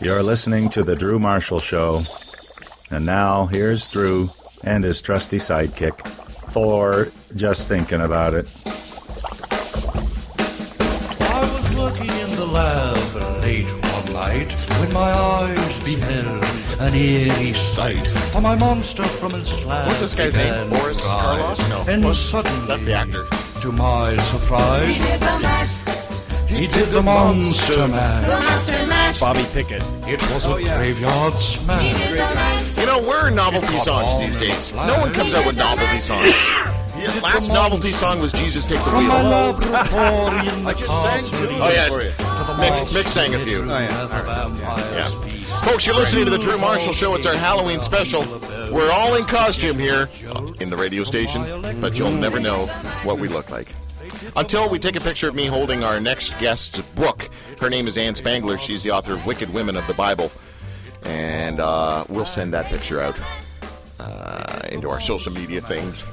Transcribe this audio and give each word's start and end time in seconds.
You're 0.00 0.22
listening 0.22 0.68
to 0.70 0.82
The 0.82 0.94
Drew 0.94 1.18
Marshall 1.18 1.60
Show. 1.60 2.02
And 2.90 3.06
now, 3.06 3.46
here's 3.46 3.88
Drew 3.88 4.30
and 4.62 4.84
his 4.84 5.00
trusty 5.00 5.38
sidekick, 5.38 5.98
Thor, 6.52 7.08
just 7.34 7.68
thinking 7.68 8.00
about 8.00 8.34
it. 8.34 8.46
I 11.20 11.40
was 11.52 11.76
working 11.76 12.08
in 12.10 12.36
the 12.36 12.46
lab 12.46 13.42
late 13.42 13.66
one 13.92 14.12
night 14.12 14.52
when 14.80 14.92
my 14.92 15.12
eyes 15.12 15.80
beheld 15.80 16.44
an 16.80 16.94
eerie 16.94 17.52
sight. 17.54 18.06
For 18.32 18.40
my 18.40 18.54
monster 18.54 19.02
from 19.04 19.32
his 19.32 19.48
slab 19.48 19.88
What's 19.88 20.00
this 20.00 20.14
guy's 20.14 20.36
name? 20.36 20.68
Boris 20.70 21.00
to 21.00 21.06
rise. 21.08 21.58
Karloff? 21.58 21.68
No. 21.86 21.92
And 21.92 22.04
What? 22.04 22.14
suddenly, 22.16 22.66
That's 22.68 22.84
the 22.84 22.92
actor. 22.94 23.24
to 23.62 23.72
my 23.72 24.16
surprise, 24.18 24.94
He 24.96 25.02
did 25.02 25.20
the 25.20 25.38
mash, 25.40 25.72
he 26.48 26.66
did 26.66 26.88
the 26.90 27.02
monster 27.02 27.88
man. 27.88 28.22
the 28.22 28.28
monster 28.28 28.85
mash. 28.85 28.85
Bobby 29.18 29.44
Pickett. 29.52 29.82
It 30.06 30.20
was 30.30 30.46
a 30.46 30.50
oh, 30.52 30.58
graveyard 30.58 31.32
He 31.34 31.38
smash. 31.38 32.08
did 32.08 32.12
the 32.12 32.16
mash. 32.34 32.78
You 32.78 32.86
know, 32.86 32.98
we're 33.00 33.30
novelty 33.30 33.78
songs 33.78 34.20
these 34.20 34.36
days. 34.36 34.72
No 34.72 34.98
one 35.00 35.12
comes 35.12 35.34
out 35.34 35.46
with 35.46 35.56
novelty 35.56 36.00
songs. 36.00 36.32
The 36.96 37.20
last 37.22 37.48
novelty 37.50 37.92
song 37.92 38.20
was 38.20 38.32
Jesus 38.32 38.64
Take 38.64 38.78
the 38.78 38.90
From 38.90 39.06
my 39.06 39.20
Wheel. 39.22 39.30
laboratory 39.30 40.48
in 40.58 40.64
the 40.64 40.74
castle. 40.74 41.38
Oh, 41.42 41.70
yeah. 41.70 41.88
to 41.88 42.44
the 42.44 42.54
Mick, 42.54 42.86
Mick 42.88 43.08
sang 43.08 43.34
a 43.34 43.38
few. 43.44 43.66
where 43.66 43.88
the 44.08 44.22
vampires 44.22 44.92
Yeah. 45.14 45.56
Folks, 45.60 45.86
you're 45.86 45.94
listening 45.96 46.24
to 46.24 46.30
the 46.30 46.38
Drew 46.38 46.58
Marshall 46.58 46.92
Show. 46.92 47.14
It's 47.14 47.26
our 47.26 47.34
Halloween 47.36 47.80
special. 47.80 48.22
We're 48.72 48.90
all 48.90 49.14
in 49.14 49.24
costume 49.24 49.78
here 49.78 50.08
in 50.60 50.70
the 50.70 50.76
radio 50.76 51.04
station, 51.04 51.80
but 51.80 51.96
you'll 51.98 52.10
never 52.10 52.40
know 52.40 52.66
what 53.04 53.18
we 53.18 53.28
look 53.28 53.50
like. 53.50 53.68
Until 54.36 54.68
we 54.68 54.78
take 54.78 54.96
a 54.96 55.00
picture 55.00 55.28
of 55.28 55.34
me 55.34 55.46
holding 55.46 55.84
our 55.84 56.00
next 56.00 56.38
guest's 56.38 56.80
book. 56.80 57.28
Her 57.60 57.70
name 57.70 57.86
is 57.88 57.96
Ann 57.96 58.14
Spangler. 58.14 58.58
She's 58.58 58.82
the 58.82 58.90
author 58.90 59.14
of 59.14 59.26
Wicked 59.26 59.52
Women 59.52 59.76
of 59.76 59.86
the 59.86 59.94
Bible. 59.94 60.30
And 61.02 61.60
uh, 61.60 62.04
we'll 62.08 62.26
send 62.26 62.52
that 62.54 62.66
picture 62.66 63.00
out 63.00 63.18
uh, 63.98 64.60
into 64.70 64.90
our 64.90 65.00
social 65.00 65.32
media 65.32 65.60
things. 65.60 66.04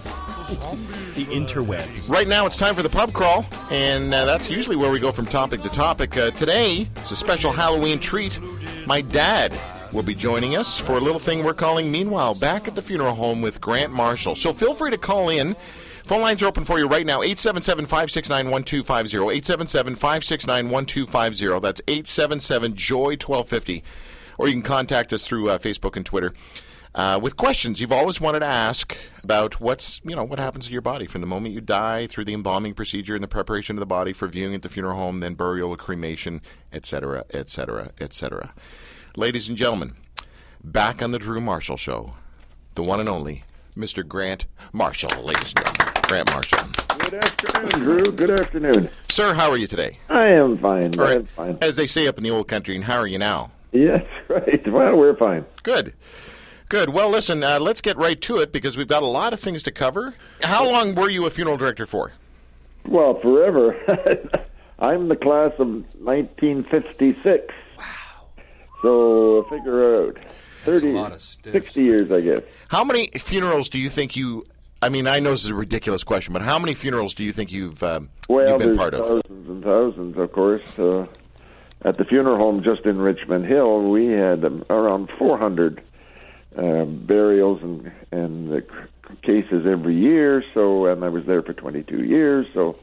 The 1.15 1.25
interwebs. 1.25 2.11
Right 2.11 2.27
now, 2.27 2.45
it's 2.45 2.57
time 2.57 2.75
for 2.75 2.83
the 2.83 2.89
pub 2.89 3.13
crawl, 3.13 3.45
and 3.71 4.13
uh, 4.13 4.25
that's 4.25 4.49
usually 4.49 4.75
where 4.75 4.91
we 4.91 4.99
go 4.99 5.11
from 5.11 5.25
topic 5.25 5.63
to 5.63 5.69
topic. 5.69 6.17
Uh, 6.17 6.31
today, 6.31 6.87
it's 6.97 7.11
a 7.11 7.15
special 7.15 7.51
Halloween 7.51 7.99
treat. 7.99 8.39
My 8.85 9.01
dad 9.01 9.57
will 9.93 10.03
be 10.03 10.15
joining 10.15 10.55
us 10.55 10.77
for 10.77 10.93
a 10.93 10.99
little 10.99 11.19
thing 11.19 11.43
we're 11.43 11.53
calling 11.53 11.91
Meanwhile 11.91 12.35
Back 12.35 12.67
at 12.67 12.75
the 12.75 12.81
Funeral 12.81 13.13
Home 13.15 13.41
with 13.41 13.61
Grant 13.61 13.93
Marshall. 13.93 14.35
So 14.35 14.51
feel 14.51 14.73
free 14.73 14.91
to 14.91 14.97
call 14.97 15.29
in. 15.29 15.55
Phone 16.03 16.21
lines 16.21 16.43
are 16.43 16.47
open 16.47 16.65
for 16.65 16.79
you 16.79 16.87
right 16.87 17.05
now 17.05 17.21
877 17.21 17.85
569 17.85 18.51
1250. 18.51 19.17
877 19.17 19.95
569 19.95 20.69
1250. 20.69 21.59
That's 21.59 21.81
877 21.87 22.75
Joy 22.75 23.11
1250. 23.11 23.83
Or 24.37 24.47
you 24.47 24.53
can 24.53 24.63
contact 24.63 25.13
us 25.13 25.25
through 25.25 25.49
uh, 25.49 25.57
Facebook 25.59 25.95
and 25.95 26.05
Twitter 26.05 26.33
uh, 26.95 27.19
with 27.21 27.37
questions 27.37 27.79
you've 27.79 27.91
always 27.91 28.21
wanted 28.21 28.39
to 28.39 28.45
ask 28.45 28.97
about 29.23 29.59
what's 29.59 29.99
you 30.03 30.15
know 30.15 30.23
what 30.23 30.39
happens 30.39 30.67
to 30.67 30.71
your 30.71 30.81
body 30.81 31.07
from 31.07 31.21
the 31.21 31.27
moment 31.27 31.53
you 31.53 31.61
die 31.61 32.07
through 32.07 32.25
the 32.25 32.33
embalming 32.33 32.73
procedure 32.73 33.15
and 33.15 33.23
the 33.23 33.27
preparation 33.27 33.75
of 33.75 33.79
the 33.79 33.85
body 33.85 34.13
for 34.13 34.27
viewing 34.27 34.53
at 34.53 34.61
the 34.61 34.69
funeral 34.69 34.97
home, 34.97 35.19
then 35.19 35.33
burial, 35.33 35.75
cremation, 35.75 36.41
etc., 36.71 37.25
etc., 37.33 37.91
etc. 37.99 38.53
Ladies 39.15 39.47
and 39.47 39.57
gentlemen, 39.57 39.95
back 40.63 41.01
on 41.01 41.11
the 41.11 41.19
Drew 41.19 41.41
Marshall 41.41 41.77
Show, 41.77 42.13
the 42.75 42.83
one 42.83 42.99
and 42.99 43.09
only 43.09 43.43
Mr. 43.75 44.07
Grant 44.07 44.45
Marshall, 44.71 45.23
ladies 45.23 45.53
and 45.55 45.65
gentlemen, 45.65 45.93
Grant 46.03 46.31
Marshall. 46.31 46.59
Good 46.99 47.13
afternoon, 47.15 47.69
Drew. 47.81 48.11
Good 48.11 48.39
afternoon. 48.39 48.89
Sir, 49.09 49.33
how 49.33 49.49
are 49.49 49.57
you 49.57 49.67
today? 49.67 49.97
I 50.09 50.27
am 50.27 50.57
fine. 50.57 50.99
I 50.99 51.13
am 51.13 51.25
fine. 51.25 51.57
As 51.61 51.75
they 51.75 51.87
say 51.87 52.07
up 52.07 52.17
in 52.17 52.23
the 52.23 52.31
old 52.31 52.47
country, 52.47 52.75
and 52.75 52.83
how 52.83 52.97
are 52.97 53.07
you 53.07 53.17
now? 53.17 53.51
Yes, 53.71 54.05
right. 54.27 54.71
Well, 54.71 54.95
we're 54.95 55.17
fine. 55.17 55.45
Good. 55.63 55.93
Good. 56.69 56.89
Well, 56.89 57.09
listen, 57.09 57.43
uh, 57.43 57.59
let's 57.59 57.81
get 57.81 57.97
right 57.97 58.19
to 58.21 58.37
it 58.37 58.51
because 58.51 58.77
we've 58.77 58.87
got 58.87 59.03
a 59.03 59.07
lot 59.07 59.33
of 59.33 59.39
things 59.39 59.61
to 59.63 59.71
cover. 59.71 60.15
How 60.41 60.69
long 60.69 60.95
were 60.95 61.09
you 61.09 61.25
a 61.25 61.29
funeral 61.29 61.57
director 61.57 61.85
for? 61.85 62.13
Well, 62.87 63.19
forever. 63.21 63.75
I'm 64.79 65.07
the 65.07 65.15
class 65.15 65.51
of 65.59 65.67
1956. 65.67 67.53
Wow. 67.77 67.85
So 68.81 69.45
figure 69.49 70.07
out 70.07 70.17
30, 70.65 70.87
lot 70.93 71.11
of 71.11 71.21
60 71.21 71.81
years, 71.81 72.11
I 72.11 72.21
guess. 72.21 72.41
How 72.69 72.83
many 72.83 73.07
funerals 73.07 73.69
do 73.69 73.77
you 73.79 73.89
think 73.89 74.15
you? 74.15 74.45
I 74.81 74.89
mean, 74.89 75.07
I 75.07 75.19
know 75.19 75.31
this 75.31 75.45
is 75.45 75.49
a 75.49 75.55
ridiculous 75.55 76.03
question, 76.03 76.33
but 76.33 76.41
how 76.41 76.59
many 76.59 76.73
funerals 76.73 77.13
do 77.13 77.23
you 77.23 77.31
think 77.31 77.51
you've 77.51 77.81
um, 77.83 78.09
Well, 78.27 78.49
you've 78.49 78.59
been 78.59 78.67
there's 78.69 78.77
part 78.77 78.93
of? 78.93 79.07
thousands 79.07 79.49
and 79.49 79.63
thousands, 79.63 80.17
of 80.17 80.31
course. 80.33 80.61
Uh, 80.77 81.05
at 81.85 81.97
the 81.97 82.05
funeral 82.05 82.37
home 82.37 82.63
just 82.63 82.85
in 82.85 82.99
Richmond 82.99 83.45
Hill, 83.45 83.83
we 83.89 84.07
had 84.07 84.43
um, 84.43 84.65
around 84.69 85.09
400 85.17 85.81
uh, 86.57 86.85
burials 86.85 87.61
and 87.61 87.91
and 88.11 88.53
uh, 88.53 88.59
c- 88.59 89.15
cases 89.21 89.65
every 89.65 89.95
year. 89.95 90.43
So, 90.53 90.85
and 90.87 91.03
I 91.03 91.09
was 91.09 91.25
there 91.25 91.41
for 91.41 91.53
22 91.53 92.03
years. 92.03 92.45
So, 92.53 92.77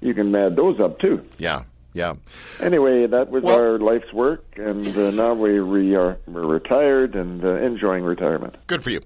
you 0.00 0.14
can 0.14 0.34
add 0.34 0.56
those 0.56 0.78
up 0.80 0.98
too. 0.98 1.24
Yeah, 1.38 1.64
yeah. 1.94 2.14
Anyway, 2.60 3.06
that 3.06 3.30
was 3.30 3.42
Well- 3.42 3.60
our 3.60 3.78
life's 3.78 4.12
work, 4.12 4.44
and 4.56 4.86
uh, 4.96 5.10
now 5.10 5.34
we 5.34 5.58
re- 5.58 5.94
are 5.94 6.18
we're 6.26 6.46
retired 6.46 7.14
and 7.14 7.44
uh, 7.44 7.54
enjoying 7.56 8.04
retirement. 8.04 8.56
Good 8.66 8.82
for 8.84 8.90
you. 8.90 9.00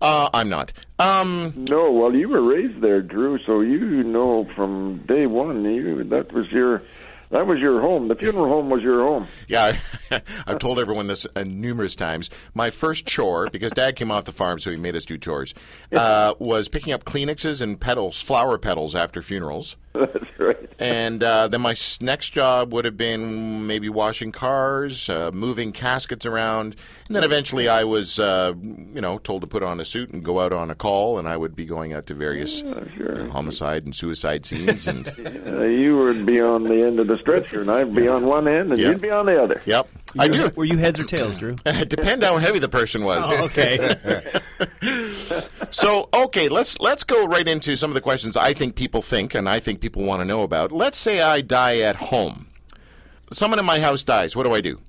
Uh, 0.00 0.28
I'm 0.34 0.48
not. 0.50 0.72
Um, 0.98 1.54
No, 1.70 1.90
well, 1.90 2.14
you 2.14 2.28
were 2.28 2.42
raised 2.42 2.82
there, 2.82 3.00
Drew, 3.00 3.38
so 3.46 3.60
you 3.62 4.02
know 4.02 4.46
from 4.54 4.98
day 5.06 5.24
one. 5.26 5.64
You 5.64 6.04
that 6.04 6.32
was 6.32 6.50
your 6.52 6.82
that 7.30 7.46
was 7.46 7.58
your 7.60 7.80
home. 7.80 8.08
The 8.08 8.14
funeral 8.14 8.46
home 8.46 8.68
was 8.68 8.82
your 8.82 9.00
home. 9.00 9.26
yeah, 9.48 9.78
I've 10.46 10.58
told 10.58 10.78
everyone 10.78 11.06
this 11.06 11.26
uh, 11.34 11.44
numerous 11.44 11.94
times. 11.96 12.28
My 12.54 12.68
first 12.70 13.06
chore, 13.06 13.48
because 13.50 13.72
Dad 13.72 13.96
came 13.96 14.10
off 14.10 14.24
the 14.24 14.32
farm, 14.32 14.58
so 14.60 14.70
he 14.70 14.76
made 14.76 14.94
us 14.94 15.04
do 15.06 15.16
chores, 15.18 15.54
uh, 15.94 16.34
was 16.38 16.68
picking 16.68 16.92
up 16.92 17.04
Kleenexes 17.04 17.60
and 17.62 17.80
petals, 17.80 18.20
flower 18.20 18.58
petals 18.58 18.94
after 18.94 19.22
funerals. 19.22 19.76
That's 20.12 20.38
right. 20.38 20.70
And 20.78 21.22
uh, 21.22 21.48
then 21.48 21.60
my 21.62 21.74
next 22.00 22.30
job 22.30 22.72
would 22.72 22.84
have 22.84 22.96
been 22.96 23.66
maybe 23.66 23.88
washing 23.88 24.32
cars, 24.32 25.08
uh, 25.08 25.30
moving 25.32 25.72
caskets 25.72 26.26
around, 26.26 26.76
and 27.06 27.16
then 27.16 27.24
eventually 27.24 27.68
I 27.68 27.84
was, 27.84 28.18
uh, 28.18 28.52
you 28.60 29.00
know, 29.00 29.18
told 29.18 29.40
to 29.42 29.46
put 29.46 29.62
on 29.62 29.80
a 29.80 29.84
suit 29.84 30.10
and 30.10 30.24
go 30.24 30.40
out 30.40 30.52
on 30.52 30.70
a 30.70 30.74
call, 30.74 31.18
and 31.18 31.26
I 31.28 31.36
would 31.36 31.56
be 31.56 31.64
going 31.64 31.92
out 31.92 32.06
to 32.06 32.14
various 32.14 32.58
sure. 32.96 33.22
uh, 33.22 33.28
homicide 33.30 33.84
and 33.84 33.94
suicide 33.96 34.44
scenes. 34.44 34.86
And 34.86 35.06
Uh, 35.46 35.62
you 35.64 35.96
would 35.96 36.26
be 36.26 36.40
on 36.40 36.64
the 36.64 36.82
end 36.82 37.00
of 37.00 37.06
the 37.06 37.16
stretcher, 37.18 37.60
and 37.62 37.70
I'd 37.70 37.94
be 37.94 38.08
on 38.08 38.26
one 38.26 38.46
end, 38.48 38.72
and 38.72 38.80
Yeah. 38.80 38.88
you'd 38.90 39.00
be 39.00 39.10
on 39.10 39.26
the 39.26 39.40
other. 39.42 39.60
yep, 39.64 39.88
I 40.18 40.28
do. 40.28 40.50
Were 40.56 40.64
you 40.64 40.76
heads 40.76 40.98
or 41.00 41.04
tails, 41.04 41.38
Drew? 41.38 41.56
It 41.66 41.88
depend 41.88 42.22
how 42.22 42.36
heavy 42.36 42.58
the 42.58 42.68
person 42.68 43.04
was. 43.04 43.24
Oh, 43.28 43.44
okay. 43.44 43.96
So 45.70 46.08
okay, 46.14 46.48
let's 46.48 46.80
let's 46.80 47.04
go 47.04 47.26
right 47.26 47.46
into 47.46 47.76
some 47.76 47.90
of 47.90 47.94
the 47.94 48.00
questions 48.00 48.36
I 48.36 48.52
think 48.54 48.74
people 48.76 49.02
think 49.02 49.34
and 49.34 49.48
I 49.48 49.60
think 49.60 49.80
people 49.80 50.02
want 50.04 50.20
to 50.20 50.24
know 50.24 50.42
about. 50.42 50.72
Let's 50.72 50.98
say 50.98 51.20
I 51.20 51.40
die 51.40 51.78
at 51.80 51.96
home. 51.96 52.48
Someone 53.32 53.58
in 53.58 53.64
my 53.64 53.80
house 53.80 54.02
dies. 54.02 54.36
What 54.36 54.44
do 54.44 54.54
I 54.54 54.60
do? 54.60 54.80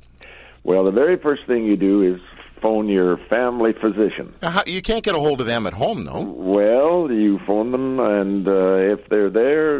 Well, 0.63 0.83
the 0.83 0.91
very 0.91 1.17
first 1.17 1.45
thing 1.47 1.63
you 1.65 1.75
do 1.77 2.01
is 2.03 2.21
phone 2.61 2.88
your 2.88 3.17
family 3.29 3.73
physician. 3.73 4.33
How- 4.43 4.63
You 4.65 4.81
can't 4.81 5.03
get 5.03 5.15
a 5.15 5.19
hold 5.19 5.41
of 5.41 5.47
them 5.47 5.65
at 5.65 5.73
home, 5.73 6.05
though. 6.05 6.21
Well, 6.21 7.11
you 7.11 7.39
phone 7.47 7.71
them, 7.71 7.99
and 7.99 8.47
uh, 8.47 8.75
if 8.75 9.07
they're 9.09 9.29
there, 9.29 9.79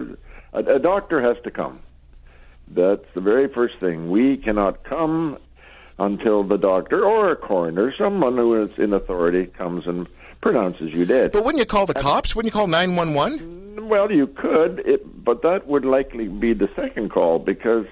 a, 0.54 0.60
a 0.76 0.80
doctor 0.80 1.22
has 1.22 1.38
to 1.44 1.52
come. 1.52 1.80
That's 2.70 3.06
the 3.16 3.22
very 3.22 3.48
first 3.48 3.80
thing. 3.80 4.10
We 4.10 4.38
cannot 4.38 4.84
come 4.84 5.38
until 6.00 6.44
the 6.44 6.58
doctor 6.58 7.04
or 7.06 7.32
a 7.32 7.36
coroner, 7.36 7.94
someone 7.98 8.36
who 8.38 8.64
is 8.64 8.72
in 8.78 8.94
authority, 8.94 9.46
comes 9.48 9.86
and 9.88 10.08
pronounces 10.42 10.94
you 10.94 11.06
did. 11.06 11.32
But 11.32 11.44
wouldn't 11.44 11.60
you 11.60 11.66
call 11.66 11.86
the 11.86 11.94
cops? 11.94 12.36
Wouldn't 12.36 12.54
you 12.54 12.58
call 12.58 12.68
nine 12.68 12.96
one 12.96 13.14
one? 13.14 13.88
Well, 13.88 14.12
you 14.12 14.28
could, 14.28 14.80
it, 14.80 15.24
but 15.24 15.42
that 15.44 15.68
would 15.68 15.86
likely 15.86 16.28
be 16.28 16.54
the 16.54 16.70
second 16.76 17.10
call 17.10 17.40
because 17.40 17.86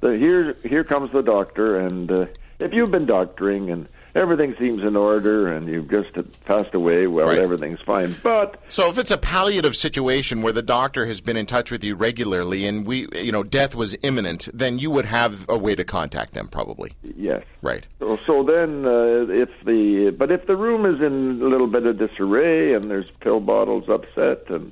the, 0.00 0.16
here 0.16 0.56
here 0.62 0.84
comes 0.84 1.10
the 1.12 1.22
doctor, 1.22 1.78
and 1.78 2.10
uh, 2.10 2.26
if 2.60 2.72
you've 2.72 2.92
been 2.92 3.06
doctoring 3.06 3.70
and 3.70 3.88
everything 4.14 4.54
seems 4.58 4.82
in 4.82 4.94
order 4.96 5.48
and 5.52 5.68
you've 5.68 5.90
just 5.90 6.10
passed 6.44 6.72
away, 6.74 7.06
well, 7.06 7.26
Right. 7.28 7.38
everything's 7.38 7.80
fine. 7.80 8.14
But 8.22 8.60
So 8.68 8.88
if 8.88 8.98
it's 8.98 9.10
a 9.10 9.18
palliative 9.18 9.74
situation 9.76 10.40
where 10.42 10.52
the 10.52 10.62
doctor 10.62 11.06
has 11.06 11.20
been 11.20 11.36
in 11.36 11.46
touch 11.46 11.70
with 11.70 11.82
you 11.82 11.96
regularly 11.96 12.66
and 12.66 12.86
we, 12.86 13.08
you 13.12 13.32
know, 13.32 13.42
death 13.42 13.74
was 13.74 13.96
imminent, 14.02 14.48
then 14.54 14.78
you 14.78 14.90
would 14.90 15.06
have 15.06 15.44
a 15.48 15.58
way 15.58 15.74
to 15.74 15.84
contact 15.84 16.32
them, 16.32 16.46
probably. 16.48 16.92
yes, 17.16 17.42
Right. 17.62 17.86
So, 17.98 18.18
so 18.26 18.42
then, 18.42 18.84
uh, 18.86 19.26
if 19.32 19.48
the 19.64 20.14
but 20.16 20.30
if 20.30 20.46
the 20.46 20.56
room 20.56 20.84
is 20.86 21.00
in 21.00 21.40
a 21.42 21.48
little 21.48 21.66
bit 21.66 21.86
of 21.86 21.98
disarray 21.98 22.72
and 22.74 22.84
there's 22.84 23.10
pill 23.20 23.40
bottles 23.40 23.88
upset, 23.88 24.48
and 24.50 24.70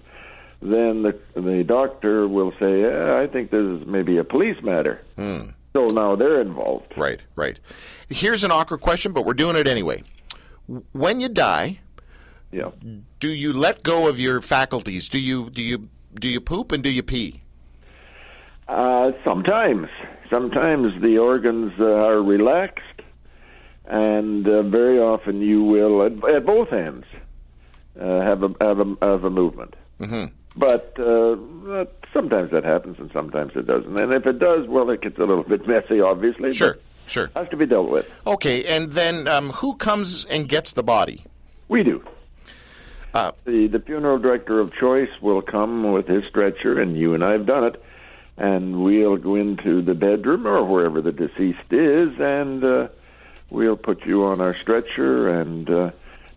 then 0.60 1.02
the 1.02 1.14
the 1.34 1.64
doctor 1.64 2.28
will 2.28 2.52
say, 2.60 2.82
yeah, 2.82 3.16
"I 3.16 3.26
think 3.26 3.50
this 3.50 3.64
is 3.64 3.86
maybe 3.86 4.18
a 4.18 4.24
police 4.24 4.62
matter." 4.62 5.00
So 5.72 5.86
now 5.86 6.16
they're 6.16 6.40
involved. 6.40 6.92
Right. 6.96 7.20
Right. 7.34 7.58
Here's 8.08 8.44
an 8.44 8.50
awkward 8.50 8.80
question, 8.80 9.12
but 9.12 9.24
we're 9.24 9.34
doing 9.34 9.56
it 9.56 9.66
anyway. 9.66 10.02
When 10.92 11.20
you 11.20 11.28
die, 11.28 11.80
Yeah. 12.50 12.70
do 13.20 13.28
you 13.30 13.52
let 13.52 13.82
go 13.82 14.06
of 14.08 14.20
your 14.20 14.40
faculties? 14.42 15.08
Do 15.08 15.18
you 15.18 15.50
do 15.50 15.62
you 15.62 15.88
do 16.14 16.28
you 16.28 16.40
poop 16.40 16.72
and 16.72 16.82
do 16.82 16.90
you 16.90 17.02
pee? 17.02 17.40
Uh, 18.68 19.12
sometimes, 19.24 19.88
sometimes 20.32 21.00
the 21.02 21.18
organs 21.18 21.72
uh, 21.80 21.84
are 21.84 22.22
relaxed, 22.22 23.00
and 23.86 24.46
uh, 24.46 24.62
very 24.62 24.98
often 24.98 25.40
you 25.40 25.62
will, 25.64 26.02
at, 26.04 26.12
at 26.34 26.46
both 26.46 26.72
ends, 26.72 27.04
uh, 28.00 28.20
have 28.20 28.42
a 28.42 28.50
have 28.60 28.78
a 28.80 28.96
have 29.02 29.24
a 29.24 29.30
movement. 29.30 29.74
Mm-hmm. 30.00 30.26
But 30.56 30.94
uh, 30.98 31.36
that- 31.66 31.92
sometimes 32.12 32.50
that 32.50 32.64
happens, 32.64 32.98
and 32.98 33.10
sometimes 33.12 33.52
it 33.56 33.66
doesn't. 33.66 33.98
And 33.98 34.12
if 34.12 34.26
it 34.26 34.38
does, 34.38 34.66
well, 34.66 34.90
it 34.90 35.00
gets 35.00 35.16
a 35.18 35.24
little 35.24 35.44
bit 35.44 35.66
messy, 35.66 36.00
obviously. 36.00 36.52
Sure, 36.52 36.78
sure. 37.06 37.30
has 37.34 37.48
to 37.48 37.56
be 37.56 37.66
dealt 37.66 37.88
with. 37.90 38.08
Okay, 38.26 38.64
and 38.64 38.92
then 38.92 39.26
um, 39.28 39.50
who 39.50 39.74
comes 39.74 40.24
and 40.26 40.48
gets 40.48 40.74
the 40.74 40.82
body? 40.82 41.24
We 41.68 41.82
do. 41.82 42.04
Uh, 43.14 43.32
the 43.44 43.66
the 43.66 43.78
funeral 43.80 44.18
director 44.18 44.58
of 44.58 44.72
choice 44.74 45.10
will 45.20 45.42
come 45.42 45.92
with 45.92 46.06
his 46.06 46.24
stretcher, 46.24 46.80
and 46.80 46.96
you 46.96 47.14
and 47.14 47.22
I 47.22 47.32
have 47.32 47.46
done 47.46 47.64
it, 47.64 47.82
and 48.38 48.82
we'll 48.82 49.16
go 49.18 49.34
into 49.34 49.82
the 49.82 49.94
bedroom 49.94 50.46
or 50.46 50.64
wherever 50.64 51.00
the 51.02 51.12
deceased 51.12 51.70
is, 51.70 52.08
and 52.18 52.64
uh, 52.64 52.88
we'll 53.50 53.76
put 53.76 54.06
you 54.06 54.24
on 54.24 54.40
our 54.40 54.54
stretcher 54.54 55.28
and 55.28 55.68
uh, 55.68 55.90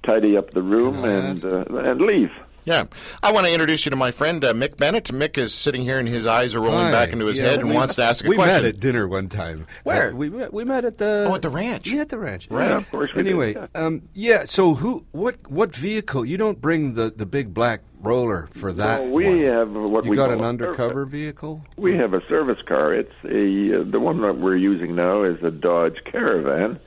tidy 0.04 0.36
up 0.36 0.52
the 0.52 0.62
room 0.62 1.06
and 1.06 1.46
uh, 1.46 1.64
and 1.90 2.02
leave. 2.02 2.32
Yeah, 2.66 2.86
I 3.22 3.32
want 3.32 3.46
to 3.46 3.54
introduce 3.54 3.86
you 3.86 3.92
to 3.92 3.96
my 3.96 4.10
friend 4.10 4.44
uh, 4.44 4.52
Mick 4.54 4.76
Bennett. 4.78 5.06
Mick 5.06 5.38
is 5.38 5.54
sitting 5.54 5.84
here, 5.84 6.00
and 6.00 6.08
his 6.08 6.26
eyes 6.26 6.56
are 6.56 6.60
rolling 6.62 6.86
Hi. 6.86 6.92
back 6.92 7.14
into 7.14 7.28
his 7.28 7.38
Yeah, 7.38 7.46
head, 7.46 7.60
and 7.60 7.70
we- 7.70 7.76
wants 7.76 7.94
to 7.96 8.04
ask 8.04 8.26
a 8.26 8.30
we 8.30 8.36
question. 8.36 8.56
We 8.56 8.62
met 8.64 8.76
at 8.76 8.80
dinner 8.80 9.08
one 9.08 9.30
time. 9.30 9.68
Where? 9.84 10.10
Uh, 10.10 10.16
we 10.16 10.30
met, 10.32 10.52
we 10.52 10.64
met 10.64 10.84
at 10.84 10.98
the 10.98 11.28
Oh, 11.30 11.36
at 11.36 11.44
the 11.44 11.50
ranch. 11.50 11.88
Yeah, 11.88 12.02
at 12.02 12.10
the 12.10 12.18
ranch. 12.18 12.48
Right. 12.50 12.70
Yeah, 12.72 12.78
of 12.78 12.90
course 12.90 13.14
we 13.14 13.22
did, 13.22 13.30
Anyway, 13.30 13.54
yeah. 13.54 13.68
um, 13.76 14.02
yeah. 14.16 14.46
So 14.46 14.74
who? 14.74 15.06
What? 15.12 15.36
What 15.50 15.76
vehicle? 15.76 16.26
You 16.26 16.38
don't 16.38 16.60
bring 16.60 16.96
the 16.96 17.14
the 17.16 17.28
big 17.28 17.54
black 17.54 17.82
roller 18.02 18.48
for 18.52 18.74
that. 18.74 19.00
So 19.02 19.10
we 19.12 19.26
one. 19.26 19.44
have 19.44 19.72
what 19.72 20.06
You 20.06 20.10
we 20.12 20.18
got 20.18 20.30
call 20.30 20.40
an 20.40 20.44
a- 20.44 20.48
undercover 20.48 21.06
vehicle? 21.06 21.64
We 21.78 21.96
have 21.98 22.16
a 22.16 22.22
service 22.28 22.60
car. 22.68 22.96
It's 22.96 23.14
a 23.26 23.82
uh, 23.82 23.84
the 23.92 24.00
one 24.00 24.22
that 24.22 24.40
we're 24.40 24.58
using 24.58 24.96
now 24.96 25.24
is 25.24 25.38
a 25.44 25.52
Dodge 25.52 25.98
Caravan, 26.12 26.80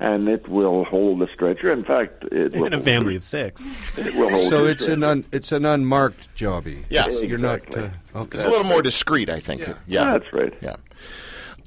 and 0.00 0.28
it 0.28 0.48
will 0.48 0.84
hold 0.84 1.20
the 1.20 1.28
stretcher. 1.34 1.72
In 1.72 1.84
fact, 1.84 2.24
it 2.30 2.54
will 2.54 2.66
In 2.66 2.74
a 2.74 2.80
family 2.80 3.14
the- 3.14 3.16
of 3.18 3.24
six. 3.24 3.66
It 3.96 4.14
will 4.14 4.30
hold 4.30 4.48
So 4.48 4.64
the 4.64 4.70
it's 4.70 4.86
an 4.88 5.02
un, 5.02 5.24
it's 5.32 5.52
an 5.52 5.64
unmarked 5.66 6.34
jobby. 6.36 6.84
Yes. 6.88 7.22
you're 7.22 7.38
not. 7.38 7.60
Uh, 7.76 7.88
okay. 8.14 8.28
It's 8.36 8.44
a 8.44 8.48
little 8.50 8.64
more 8.66 8.82
discreet, 8.82 9.28
I 9.28 9.40
think. 9.40 9.62
Yeah, 9.86 10.12
That's 10.12 10.32
right. 10.32 10.54
Yeah. 10.60 10.76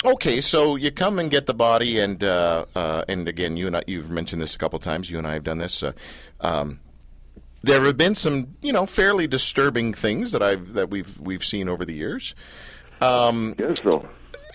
Okay, 0.03 0.41
so 0.41 0.75
you 0.77 0.89
come 0.89 1.19
and 1.19 1.29
get 1.29 1.45
the 1.45 1.53
body, 1.53 1.99
and 1.99 2.23
uh, 2.23 2.65
uh, 2.75 3.03
and 3.07 3.27
again, 3.27 3.55
you 3.55 3.67
and 3.67 3.77
I, 3.77 3.83
you've 3.85 4.09
mentioned 4.09 4.41
this 4.41 4.55
a 4.55 4.57
couple 4.57 4.79
times. 4.79 5.11
You 5.11 5.19
and 5.19 5.27
I 5.27 5.33
have 5.33 5.43
done 5.43 5.59
this. 5.59 5.83
Uh, 5.83 5.91
um, 6.39 6.79
there 7.61 7.83
have 7.85 7.97
been 7.97 8.15
some, 8.15 8.55
you 8.63 8.73
know, 8.73 8.87
fairly 8.87 9.27
disturbing 9.27 9.93
things 9.93 10.31
that 10.31 10.41
I've 10.41 10.73
that 10.73 10.89
we've 10.89 11.19
we've 11.21 11.45
seen 11.45 11.69
over 11.69 11.85
the 11.85 11.93
years. 11.93 12.33
Um, 12.99 13.53
Yes, 13.59 13.77
so. 13.83 14.07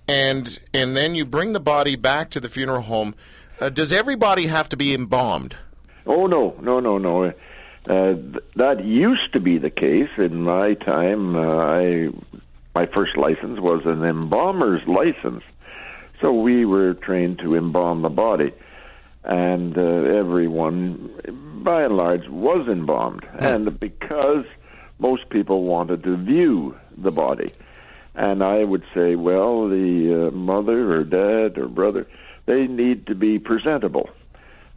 and 0.09 0.59
and 0.75 0.97
then 0.97 1.15
you 1.15 1.25
bring 1.25 1.53
the 1.53 1.61
body 1.61 1.95
back 1.95 2.31
to 2.31 2.41
the 2.41 2.49
funeral 2.49 2.83
home. 2.83 3.15
Uh, 3.59 3.71
does 3.71 3.93
everybody 3.93 4.47
have 4.47 4.69
to 4.69 4.77
be 4.77 4.95
embalmed? 4.95 5.57
Oh 6.07 6.27
no, 6.27 6.57
no, 6.61 6.81
no, 6.81 6.99
no. 6.99 7.33
Uh, 7.89 8.15
th- 8.15 8.45
that 8.57 8.85
used 8.85 9.33
to 9.33 9.41
be 9.41 9.59
the 9.59 9.71
case 9.71 10.11
in 10.19 10.43
my 10.43 10.75
time. 10.75 11.37
Uh, 11.37 11.57
I 11.57 12.09
my 12.75 12.87
first 12.95 13.17
license 13.17 13.59
was 13.59 13.83
an 13.87 14.05
embalmer's 14.05 14.87
license, 14.87 15.43
so 16.21 16.33
we 16.33 16.67
were 16.67 16.95
trained 16.95 17.39
to 17.39 17.57
embalm 17.57 18.03
the 18.03 18.11
body, 18.11 18.53
and 19.25 19.77
uh, 19.79 19.81
everyone, 19.81 21.11
by 21.63 21.85
and 21.85 21.97
large, 21.97 22.29
was 22.29 22.69
embalmed. 22.69 23.27
And 23.39 23.81
because 23.81 24.45
most 24.99 25.31
people 25.31 25.63
wanted 25.65 26.05
to 26.05 26.17
view 26.17 26.77
the 26.99 27.11
body, 27.11 27.55
and 28.15 28.43
I 28.43 28.65
would 28.65 28.85
say, 28.95 29.15
well, 29.15 29.69
the 29.69 30.29
uh, 30.29 30.31
mother 30.33 30.93
or 30.99 31.05
dad 31.05 31.57
or 31.57 31.69
brother, 31.69 32.07
they 32.47 32.67
need 32.67 33.07
to 33.09 33.15
be 33.15 33.39
presentable. 33.39 34.09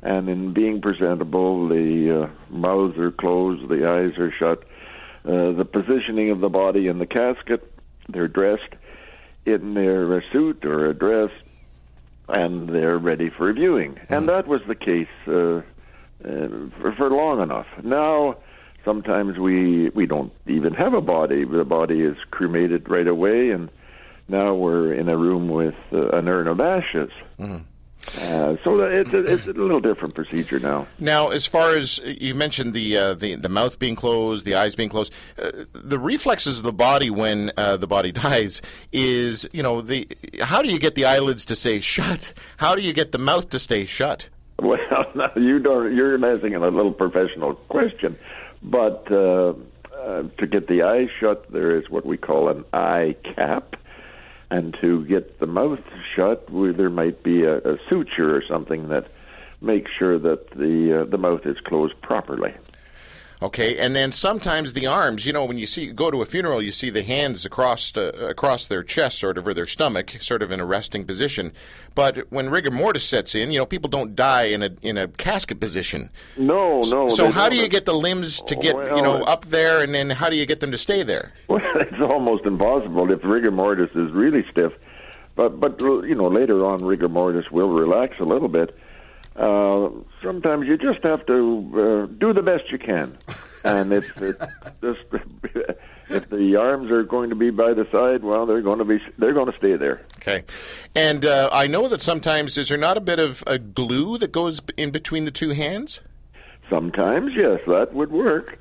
And 0.01 0.29
in 0.29 0.53
being 0.53 0.81
presentable, 0.81 1.67
the 1.67 2.23
uh, 2.23 2.55
mouths 2.55 2.97
are 2.97 3.11
closed, 3.11 3.67
the 3.69 3.87
eyes 3.87 4.17
are 4.17 4.31
shut, 4.31 4.63
uh, 5.25 5.51
the 5.51 5.65
positioning 5.65 6.31
of 6.31 6.39
the 6.39 6.49
body 6.49 6.87
in 6.87 6.99
the 6.99 7.05
casket, 7.05 7.71
they're 8.07 8.27
dressed 8.27 8.73
in 9.45 9.73
their 9.73 10.23
suit 10.31 10.65
or 10.65 10.89
a 10.89 10.93
dress, 10.93 11.31
and 12.29 12.69
they're 12.69 12.97
ready 12.97 13.29
for 13.29 13.51
viewing. 13.51 13.99
And 14.09 14.29
that 14.29 14.47
was 14.47 14.61
the 14.67 14.75
case 14.75 15.07
uh, 15.27 15.31
uh, 15.31 15.61
for, 16.81 16.93
for 16.97 17.09
long 17.09 17.41
enough. 17.41 17.67
Now, 17.83 18.37
sometimes 18.85 19.37
we 19.37 19.89
we 19.89 20.05
don't 20.05 20.31
even 20.47 20.73
have 20.73 20.93
a 20.93 21.01
body. 21.01 21.43
The 21.45 21.65
body 21.65 22.01
is 22.01 22.17
cremated 22.31 22.89
right 22.89 23.07
away, 23.07 23.51
and 23.51 23.69
now 24.29 24.53
we're 24.53 24.93
in 24.93 25.09
a 25.09 25.17
room 25.17 25.49
with 25.49 25.75
uh, 25.91 26.09
an 26.09 26.27
urn 26.27 26.47
of 26.47 26.59
ashes. 26.59 27.11
Uh, 28.17 28.55
so 28.63 28.79
it's 28.81 29.13
a, 29.13 29.19
it's 29.23 29.45
a 29.45 29.51
little 29.51 29.79
different 29.79 30.15
procedure 30.15 30.59
now. 30.59 30.87
Now, 30.99 31.29
as 31.29 31.45
far 31.45 31.75
as 31.75 31.99
you 32.03 32.33
mentioned 32.33 32.73
the 32.73 32.97
uh, 32.97 33.13
the 33.13 33.35
the 33.35 33.49
mouth 33.49 33.77
being 33.77 33.95
closed, 33.95 34.45
the 34.45 34.55
eyes 34.55 34.75
being 34.75 34.89
closed, 34.89 35.13
uh, 35.37 35.51
the 35.73 35.99
reflexes 35.99 36.59
of 36.59 36.63
the 36.63 36.73
body 36.73 37.09
when 37.09 37.51
uh, 37.57 37.77
the 37.77 37.87
body 37.87 38.11
dies 38.13 38.61
is 38.91 39.47
you 39.51 39.61
know 39.61 39.81
the 39.81 40.07
how 40.41 40.61
do 40.61 40.69
you 40.69 40.79
get 40.79 40.95
the 40.95 41.05
eyelids 41.05 41.45
to 41.45 41.55
stay 41.55 41.81
shut? 41.81 42.33
How 42.57 42.73
do 42.73 42.81
you 42.81 42.93
get 42.93 43.11
the 43.11 43.17
mouth 43.17 43.49
to 43.49 43.59
stay 43.59 43.85
shut? 43.85 44.29
Well, 44.59 44.79
now 45.15 45.31
you 45.35 45.59
don't. 45.59 45.95
You're 45.95 46.23
asking 46.25 46.55
a 46.55 46.59
little 46.59 46.93
professional 46.93 47.55
question, 47.55 48.17
but 48.63 49.11
uh, 49.11 49.53
uh, 49.93 50.23
to 50.37 50.47
get 50.47 50.67
the 50.67 50.83
eyes 50.83 51.09
shut, 51.19 51.51
there 51.51 51.77
is 51.77 51.89
what 51.89 52.05
we 52.05 52.17
call 52.17 52.49
an 52.49 52.63
eye 52.73 53.15
cap, 53.35 53.75
and 54.51 54.75
to 54.81 55.05
get 55.05 55.39
the 55.39 55.45
mouth 55.45 55.79
shut, 56.15 56.49
we, 56.51 56.71
there 56.71 56.89
might 56.89 57.23
be 57.23 57.43
a, 57.43 57.57
a 57.57 57.77
suture 57.89 58.35
or 58.35 58.43
something 58.47 58.89
that 58.89 59.07
makes 59.61 59.91
sure 59.91 60.17
that 60.17 60.49
the 60.51 61.01
uh, 61.01 61.05
the 61.09 61.17
mouth 61.17 61.45
is 61.45 61.57
closed 61.65 61.99
properly. 62.01 62.53
Okay, 63.41 63.77
and 63.77 63.95
then 63.95 64.11
sometimes 64.11 64.73
the 64.73 64.85
arms. 64.85 65.25
You 65.25 65.31
know, 65.31 65.45
when 65.45 65.57
you 65.57 65.65
see 65.65 65.87
go 65.93 66.11
to 66.11 66.21
a 66.21 66.25
funeral, 66.25 66.61
you 66.61 66.71
see 66.71 66.89
the 66.89 67.03
hands 67.03 67.45
across 67.45 67.95
uh, 67.95 68.11
across 68.19 68.67
their 68.67 68.83
chest, 68.83 69.17
sort 69.17 69.37
of, 69.37 69.47
or 69.47 69.53
their 69.53 69.65
stomach, 69.65 70.17
sort 70.19 70.43
of 70.43 70.51
in 70.51 70.59
a 70.59 70.65
resting 70.65 71.05
position. 71.05 71.53
But 71.95 72.29
when 72.31 72.49
rigor 72.49 72.69
mortis 72.69 73.05
sets 73.05 73.35
in, 73.35 73.51
you 73.51 73.57
know, 73.57 73.65
people 73.65 73.89
don't 73.89 74.13
die 74.13 74.43
in 74.43 74.61
a 74.61 74.71
in 74.81 74.97
a 74.97 75.07
casket 75.07 75.61
position. 75.61 76.09
No, 76.35 76.81
no. 76.81 77.07
So 77.07 77.31
how 77.31 77.47
do 77.47 77.55
you 77.55 77.69
get 77.69 77.85
the 77.85 77.93
limbs 77.93 78.41
to 78.41 78.55
get 78.55 78.75
you 78.75 79.01
know 79.01 79.23
up 79.23 79.45
there, 79.45 79.81
and 79.81 79.95
then 79.95 80.09
how 80.09 80.29
do 80.29 80.35
you 80.35 80.45
get 80.45 80.59
them 80.59 80.71
to 80.71 80.77
stay 80.77 81.03
there? 81.03 81.31
Well, 81.47 81.61
it's 81.75 82.13
almost 82.13 82.45
impossible 82.45 83.11
if 83.11 83.23
rigor 83.23 83.51
mortis 83.51 83.89
is 83.95 84.11
really 84.11 84.45
stiff. 84.51 84.73
But 85.35 85.59
but 85.59 85.79
you 85.81 86.15
know 86.15 86.27
later 86.27 86.65
on 86.65 86.83
rigor 86.83 87.07
mortis 87.07 87.49
will 87.51 87.69
relax 87.69 88.19
a 88.19 88.25
little 88.25 88.49
bit. 88.49 88.77
Uh, 89.39 89.89
sometimes 90.21 90.67
you 90.67 90.77
just 90.77 90.99
have 91.05 91.25
to 91.25 91.71
uh, 91.73 92.13
do 92.19 92.33
the 92.33 92.43
best 92.43 92.69
you 92.71 92.77
can, 92.77 93.17
and 93.63 93.93
it's 93.93 94.07
just 94.81 94.99
if 96.09 96.29
the 96.29 96.57
arms 96.57 96.91
are 96.91 97.03
going 97.03 97.29
to 97.29 97.37
be 97.37 97.49
by 97.49 97.73
the 97.73 97.87
side, 97.89 98.21
well, 98.21 98.45
they're 98.45 98.61
going 98.61 98.79
to 98.79 98.85
be 98.85 98.99
they're 99.17 99.33
going 99.33 99.49
to 99.49 99.57
stay 99.57 99.77
there. 99.77 100.01
Okay, 100.17 100.43
and 100.93 101.23
uh, 101.23 101.49
I 101.53 101.67
know 101.67 101.87
that 101.87 102.01
sometimes 102.01 102.57
is 102.57 102.67
there 102.67 102.77
not 102.77 102.97
a 102.97 103.01
bit 103.01 103.17
of 103.17 103.41
a 103.47 103.57
glue 103.57 104.17
that 104.17 104.33
goes 104.33 104.59
in 104.75 104.91
between 104.91 105.23
the 105.23 105.31
two 105.31 105.51
hands? 105.51 106.01
Sometimes, 106.69 107.31
yes, 107.33 107.61
that 107.65 107.93
would 107.93 108.11
work. 108.11 108.59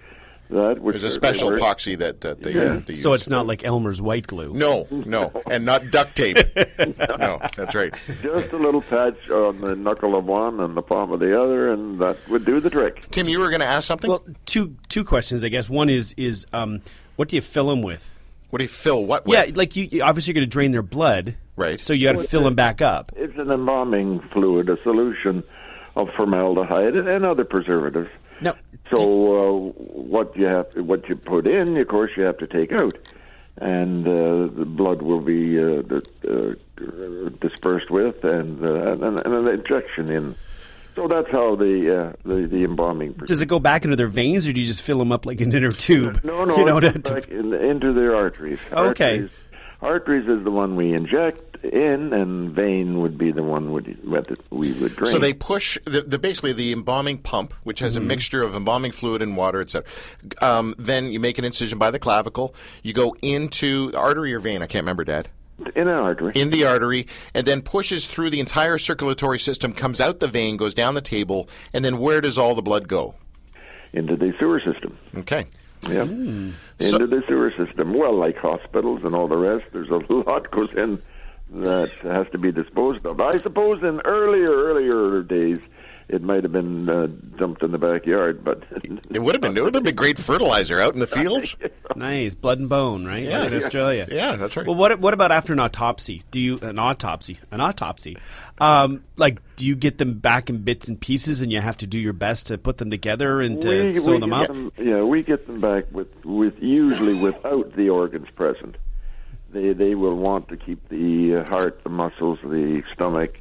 That 0.51 0.81
would 0.81 0.95
There's 0.95 1.03
a 1.05 1.11
special 1.11 1.51
work. 1.51 1.61
epoxy 1.61 1.99
that, 1.99 2.23
that 2.23 2.43
they, 2.43 2.53
Yeah. 2.53 2.81
they 2.85 2.95
use. 2.95 3.03
So 3.03 3.13
it's 3.13 3.29
not 3.29 3.47
like 3.47 3.65
Elmer's 3.65 4.01
white 4.01 4.27
glue. 4.27 4.55
no, 4.55 4.87
no, 4.91 5.31
and 5.51 5.65
not 5.67 5.83
duct 5.91 6.17
tape. 6.17 6.39
no, 7.19 7.39
that's 7.57 7.75
right. 7.75 7.93
Just 8.23 8.53
a 8.53 8.57
little 8.57 8.81
patch 8.81 9.29
on 9.31 9.61
the 9.61 9.77
knuckle 9.77 10.17
of 10.17 10.25
one 10.25 10.61
and 10.61 10.75
the 10.77 10.83
palm 10.83 11.13
of 11.13 11.21
the 11.21 11.39
other, 11.39 11.71
and 11.71 12.01
that 12.01 12.17
would 12.29 12.45
do 12.47 12.61
the 12.61 12.71
trick. 12.71 13.07
Tim, 13.11 13.27
you 13.29 13.41
were 13.41 13.51
going 13.51 13.61
to 13.61 13.67
ask 13.67 13.87
something. 13.87 14.09
Well, 14.09 14.25
two 14.47 14.77
two 14.89 15.05
questions, 15.05 15.45
I 15.45 15.49
guess. 15.49 15.69
One 15.69 15.91
is 15.91 16.15
is 16.17 16.47
um, 16.55 16.81
what 17.17 17.29
do 17.29 17.37
you 17.37 17.43
fill 17.43 17.69
them 17.69 17.83
with? 17.83 18.15
what 18.51 18.59
do 18.61 18.65
you 18.65 18.69
fill 18.69 19.05
what 19.05 19.27
with? 19.27 19.35
Yeah, 19.49 19.55
like 19.55 19.77
you 19.77 19.89
you- 19.91 20.03
obviously 20.03 20.31
you're 20.33 20.41
going 20.41 20.47
to 20.49 20.51
drain 20.51 20.71
their 20.71 20.81
blood, 20.83 21.37
Right. 21.57 21.79
So 21.81 21.93
you 21.93 22.11
got 22.11 22.19
to 22.19 22.27
fill 22.27 22.45
them 22.45 22.55
back 22.55 22.81
up. 22.81 23.13
It's 23.17 23.37
an 23.37 23.51
embalming 23.51 24.21
fluid, 24.33 24.71
a 24.71 24.81
solution 24.83 25.43
of 25.97 26.09
formaldehyde 26.17 26.95
and, 26.95 27.09
and 27.09 27.27
other 27.27 27.45
preservatives. 27.45 28.09
So 28.95 29.37
uh, 29.37 29.53
what 29.79 30.37
you 30.37 30.47
have, 30.47 30.67
what 30.77 31.09
you 31.09 31.17
put 31.17 31.47
in, 31.47 31.79
of 31.79 31.89
course, 31.89 32.11
you 32.17 32.23
have 32.23 32.39
to 32.39 32.47
take 32.47 32.73
out, 32.73 32.97
and 33.59 34.07
uh, 34.07 34.47
the 34.55 34.65
blood 34.65 35.03
will 35.03 35.21
be 35.21 35.59
uh, 35.59 35.83
uh, 36.29 37.29
dispersed 37.41 37.91
with, 37.91 38.25
and, 38.25 38.65
uh, 38.65 38.93
and 38.93 39.03
and 39.21 39.35
an 39.35 39.49
injection 39.49 40.11
in. 40.11 40.35
So 40.95 41.07
that's 41.07 41.31
how 41.31 41.55
the 41.55 41.97
uh, 41.97 42.13
the, 42.25 42.47
the 42.47 42.65
embalming. 42.65 43.13
does 43.13 43.41
it 43.43 43.47
go 43.47 43.59
back 43.59 43.85
into 43.85 43.97
their 43.97 44.09
veins, 44.09 44.47
or 44.49 44.53
do 44.53 44.61
you 44.61 44.67
just 44.67 44.83
fill 44.83 44.99
them 44.99 45.13
up 45.13 45.27
like 45.27 45.41
an 45.41 45.55
inner 45.55 45.71
tube? 45.71 46.21
No, 46.25 46.45
no, 46.45 46.57
you 46.59 46.65
know, 46.65 46.81
to, 46.81 46.93
to- 46.93 47.31
in, 47.39 47.53
into 47.55 47.93
their 47.93 48.17
arteries. 48.17 48.59
Okay. 48.73 49.13
Arteries, 49.13 49.31
arteries 49.81 50.29
is 50.29 50.45
the 50.45 50.51
one 50.51 50.75
we 50.75 50.93
inject 50.93 51.48
in, 51.63 52.13
and 52.13 52.51
vein 52.51 53.01
would 53.01 53.17
be 53.19 53.33
the 53.33 53.43
one 53.43 53.73
would, 53.73 53.85
that 54.11 54.39
we 54.51 54.73
would 54.73 54.97
drain. 54.97 55.11
So 55.11 55.19
they 55.19 55.33
push 55.33 55.79
the, 55.85 56.03
the 56.03 56.19
basically 56.19 56.53
the 56.53 56.73
embalming 56.73 57.19
pump, 57.19 57.55
which 57.65 57.81
has 57.81 57.97
a 57.97 57.99
Mm-hmm. 57.99 58.09
mixture 58.09 58.43
of 58.43 58.55
embalming 58.55 58.93
fluid 58.93 59.23
and 59.23 59.37
water, 59.37 59.61
etc. 59.61 59.89
Um, 60.41 60.75
then 60.79 61.13
you 61.13 61.21
make 61.21 61.39
an 61.39 61.45
incision 61.45 61.79
by 61.79 61.91
the 61.91 61.99
clavicle. 61.99 62.55
You 62.83 62.93
go 62.93 63.17
into 63.23 63.91
the 63.91 63.99
artery 63.99 64.33
or 64.35 64.39
vein. 64.41 64.63
I 64.63 64.67
can't 64.67 64.83
remember, 64.83 65.05
Dad. 65.05 65.29
In 65.75 65.89
an 65.89 65.95
artery. 65.95 66.33
in 66.37 66.51
the 66.51 66.65
artery 66.67 67.09
and 67.35 67.45
then 67.45 67.63
pushes 67.63 68.07
through 68.07 68.31
the 68.31 68.39
entire 68.39 68.79
circulatory 68.79 69.41
system, 69.41 69.73
comes 69.73 70.01
out 70.01 70.21
the 70.21 70.29
vein, 70.29 70.57
goes 70.57 70.73
down 70.73 70.95
the 70.95 71.01
table, 71.01 71.49
and 71.73 71.85
then 71.85 71.99
where 71.99 72.21
does 72.21 72.39
all 72.39 72.55
the 72.55 72.63
blood 72.63 72.87
go? 72.87 73.15
into 73.93 74.15
the 74.17 74.33
sewer 74.39 74.61
system. 74.61 74.97
Okay. 75.17 75.47
Yeah. 75.89 76.05
So- 76.79 76.97
into 76.99 77.07
the 77.09 77.23
sewer 77.27 77.53
system. 77.57 77.95
Well, 77.95 78.15
like 78.17 78.37
hospitals 78.37 79.01
and 79.03 79.15
all 79.15 79.27
the 79.27 79.37
rest, 79.37 79.65
there's 79.73 79.89
a 79.91 79.97
lot 80.13 80.51
goes 80.53 80.69
in 80.77 81.01
that 81.51 81.91
has 82.03 82.27
to 82.33 82.39
be 82.39 82.53
disposed 82.53 83.05
of. 83.07 83.21
I 83.21 83.33
suppose 83.43 83.83
in 83.83 84.01
earlier, 84.01 84.47
earlier 84.49 85.23
days, 85.23 85.59
it 86.09 86.23
might 86.23 86.43
have 86.43 86.53
been 86.53 86.89
uh, 86.89 87.07
dumped 87.37 87.63
in 87.63 87.71
the 87.71 87.79
backyard, 87.79 88.43
but 88.43 88.65
It 89.11 89.23
would 89.23 89.35
have 89.35 89.43
been. 89.43 89.57
It 89.57 89.63
would 89.63 89.75
have 89.75 89.85
been 89.85 89.95
great 89.95 90.19
fertilizer 90.19 90.81
out 90.81 90.95
in 90.95 91.01
the 91.01 91.07
fields. 91.07 91.57
Nice 91.97 92.35
blood 92.35 92.61
and 92.61 92.69
bone, 92.69 93.07
right? 93.07 93.25
Yeah. 93.25 93.41
Like 93.41 93.49
in 93.49 93.57
Australia. 93.57 94.07
Yeah, 94.09 94.37
that's 94.37 94.57
right. 94.57 94.65
Well, 94.65 94.77
what 94.77 95.01
what 95.01 95.15
about 95.15 95.33
after 95.33 95.53
an 95.53 95.59
autopsy? 95.59 96.23
Do 96.31 96.39
you 96.39 96.59
an 96.61 96.79
autopsy? 96.79 97.41
An 97.51 97.61
autopsy? 97.61 98.17
Um, 98.61 99.03
like, 99.17 99.41
do 99.57 99.67
you 99.67 99.75
get 99.75 99.99
them 99.99 100.19
back 100.19 100.49
in 100.49 100.59
bits 100.59 100.89
and 100.89 101.01
pieces, 101.01 101.41
and 101.41 101.51
you 101.51 101.61
have 101.61 101.79
to 101.79 101.89
do 101.89 101.99
your 101.99 102.13
best 102.13 102.47
to 102.49 102.59
put 102.59 102.79
them 102.79 102.91
together 102.91 103.41
and 103.41 103.61
to 103.63 103.95
sew 103.95 104.19
them 104.19 104.33
up? 104.33 104.47
Them, 104.47 104.71
yeah, 104.79 105.03
we 105.03 105.23
get 105.23 105.47
them 105.49 105.61
back 105.61 105.91
with 105.91 106.09
with 106.25 106.63
usually 106.63 107.15
without 107.15 107.75
the 107.75 107.89
organs 107.89 108.29
present. 108.37 108.77
They 109.51 109.73
they 109.73 109.95
will 109.95 110.17
want 110.17 110.49
to 110.49 110.57
keep 110.57 110.89
the 110.89 111.37
uh, 111.45 111.49
heart, 111.49 111.81
the 111.83 111.91
muscles, 111.91 112.39
the 112.43 112.83
stomach. 112.95 113.39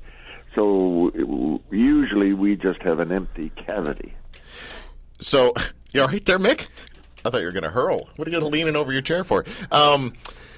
So 0.56 1.12
it- 1.14 1.62
usually 1.76 2.34
we 2.34 2.56
just 2.56 2.82
have 2.82 3.00
an 3.00 3.12
empty 3.12 3.52
cavity. 3.66 4.14
So, 5.20 5.54
you 5.94 6.02
all 6.02 6.08
right 6.08 6.24
there, 6.26 6.40
Mick? 6.40 6.68
I 7.26 7.30
thought 7.30 7.40
you 7.42 7.46
were 7.48 7.52
going 7.52 7.64
to 7.64 7.70
hurl. 7.70 8.10
What 8.16 8.28
are 8.28 8.32
you 8.32 8.40
leaning 8.40 8.76
over 8.76 8.92
your 8.94 9.02
chair 9.02 9.24
for? 9.24 9.44
Um, 9.72 10.14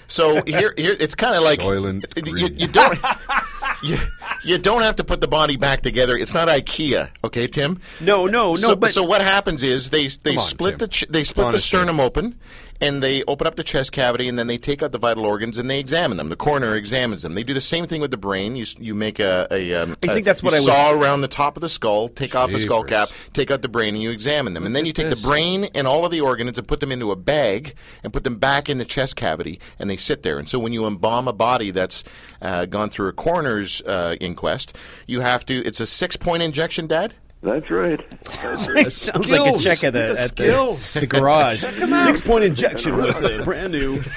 so 0.07 0.43
here, 0.45 0.73
here 0.77 0.95
it's 0.99 1.15
kind 1.15 1.35
of 1.35 1.43
like 1.49 1.59
Soylent 1.59 2.03
you, 2.27 2.47
you 2.55 2.67
don't 2.67 2.97
you, 3.83 3.97
you 4.43 4.57
don't 4.57 4.81
have 4.81 4.95
to 4.97 5.03
put 5.03 5.21
the 5.21 5.27
body 5.27 5.55
back 5.55 5.81
together. 5.81 6.15
It's 6.17 6.33
not 6.33 6.47
IKEA, 6.47 7.09
okay, 7.23 7.47
Tim? 7.47 7.79
No, 7.99 8.25
no, 8.25 8.49
no. 8.49 8.55
so, 8.55 8.75
but 8.75 8.91
so 8.91 9.03
what 9.03 9.21
happens 9.21 9.63
is 9.63 9.89
they 9.89 10.07
they 10.07 10.31
Come 10.35 10.39
on, 10.43 10.47
split 10.47 10.71
Tim. 10.73 10.77
the 10.79 10.87
ch- 10.89 11.05
they 11.09 11.23
split 11.23 11.51
the 11.51 11.59
sternum 11.59 11.99
open, 11.99 12.39
and 12.81 13.03
they 13.03 13.23
open 13.25 13.45
up 13.47 13.55
the 13.55 13.63
chest 13.63 13.91
cavity, 13.91 14.27
and 14.27 14.39
then 14.39 14.47
they 14.47 14.57
take 14.57 14.81
out 14.81 14.91
the 14.91 14.97
vital 14.97 15.25
organs 15.25 15.57
and 15.57 15.69
they 15.69 15.79
examine 15.79 16.17
them. 16.17 16.29
The 16.29 16.35
coroner 16.35 16.75
examines 16.75 17.21
them. 17.23 17.35
They 17.35 17.43
do 17.43 17.53
the 17.53 17.59
same 17.61 17.85
thing 17.87 17.99
with 18.01 18.11
the 18.11 18.17
brain. 18.17 18.55
You 18.55 18.65
you 18.79 18.95
make 18.95 19.19
a, 19.19 19.47
a 19.51 19.73
um, 19.75 19.97
I 20.03 20.07
think 20.07 20.21
a- 20.21 20.25
that's 20.25 20.41
what 20.41 20.51
you 20.51 20.57
I 20.57 20.59
was- 20.61 20.67
saw 20.67 20.91
around 20.91 21.21
the 21.21 21.27
top 21.27 21.57
of 21.57 21.61
the 21.61 21.69
skull, 21.69 22.07
take 22.09 22.35
off 22.35 22.51
the 22.51 22.59
skull 22.59 22.83
cap, 22.83 23.09
take 23.33 23.51
out 23.51 23.61
the 23.61 23.67
brain, 23.69 23.95
and 23.95 24.03
you 24.03 24.11
examine 24.11 24.53
them. 24.53 24.65
And 24.65 24.75
then 24.75 24.85
you 24.85 24.93
take 24.93 25.09
this. 25.09 25.21
the 25.21 25.27
brain 25.27 25.65
and 25.75 25.87
all 25.87 26.05
of 26.05 26.11
the 26.11 26.21
organs 26.21 26.57
and 26.57 26.67
put 26.67 26.79
them 26.79 26.91
into 26.91 27.11
a 27.11 27.15
bag 27.15 27.75
and 28.03 28.13
put 28.13 28.23
them 28.23 28.35
back 28.37 28.69
in 28.69 28.77
the 28.77 28.85
chest 28.85 29.15
cavity, 29.15 29.59
and 29.77 29.89
they 29.89 29.97
sit 29.97 30.23
there. 30.23 30.39
And 30.39 30.47
so 30.47 30.59
when 30.59 30.73
you 30.73 30.85
embalm 30.85 31.27
a 31.27 31.33
body 31.33 31.71
that's 31.71 32.03
uh, 32.41 32.65
gone 32.65 32.89
through 32.89 33.09
a 33.09 33.13
coroner's 33.13 33.81
uh, 33.81 34.15
inquest, 34.21 34.75
you 35.07 35.19
have 35.21 35.45
to. 35.47 35.63
It's 35.65 35.79
a 35.79 35.85
six 35.85 36.15
point 36.15 36.43
injection, 36.43 36.87
Dad. 36.87 37.13
That's 37.41 37.71
right. 37.71 37.99
Sounds 38.27 38.67
like 38.67 38.87
a 38.87 38.91
skills. 38.91 39.63
check 39.63 39.83
at 39.85 39.93
the, 39.93 40.13
The 40.13 40.21
at 40.21 40.35
the, 40.35 40.99
the 40.99 41.07
garage. 41.07 41.61
Six 42.03 42.21
point 42.21 42.43
injection 42.43 42.97
with 42.97 43.23
it, 43.23 43.45
brand 43.45 43.71
new. 43.71 44.01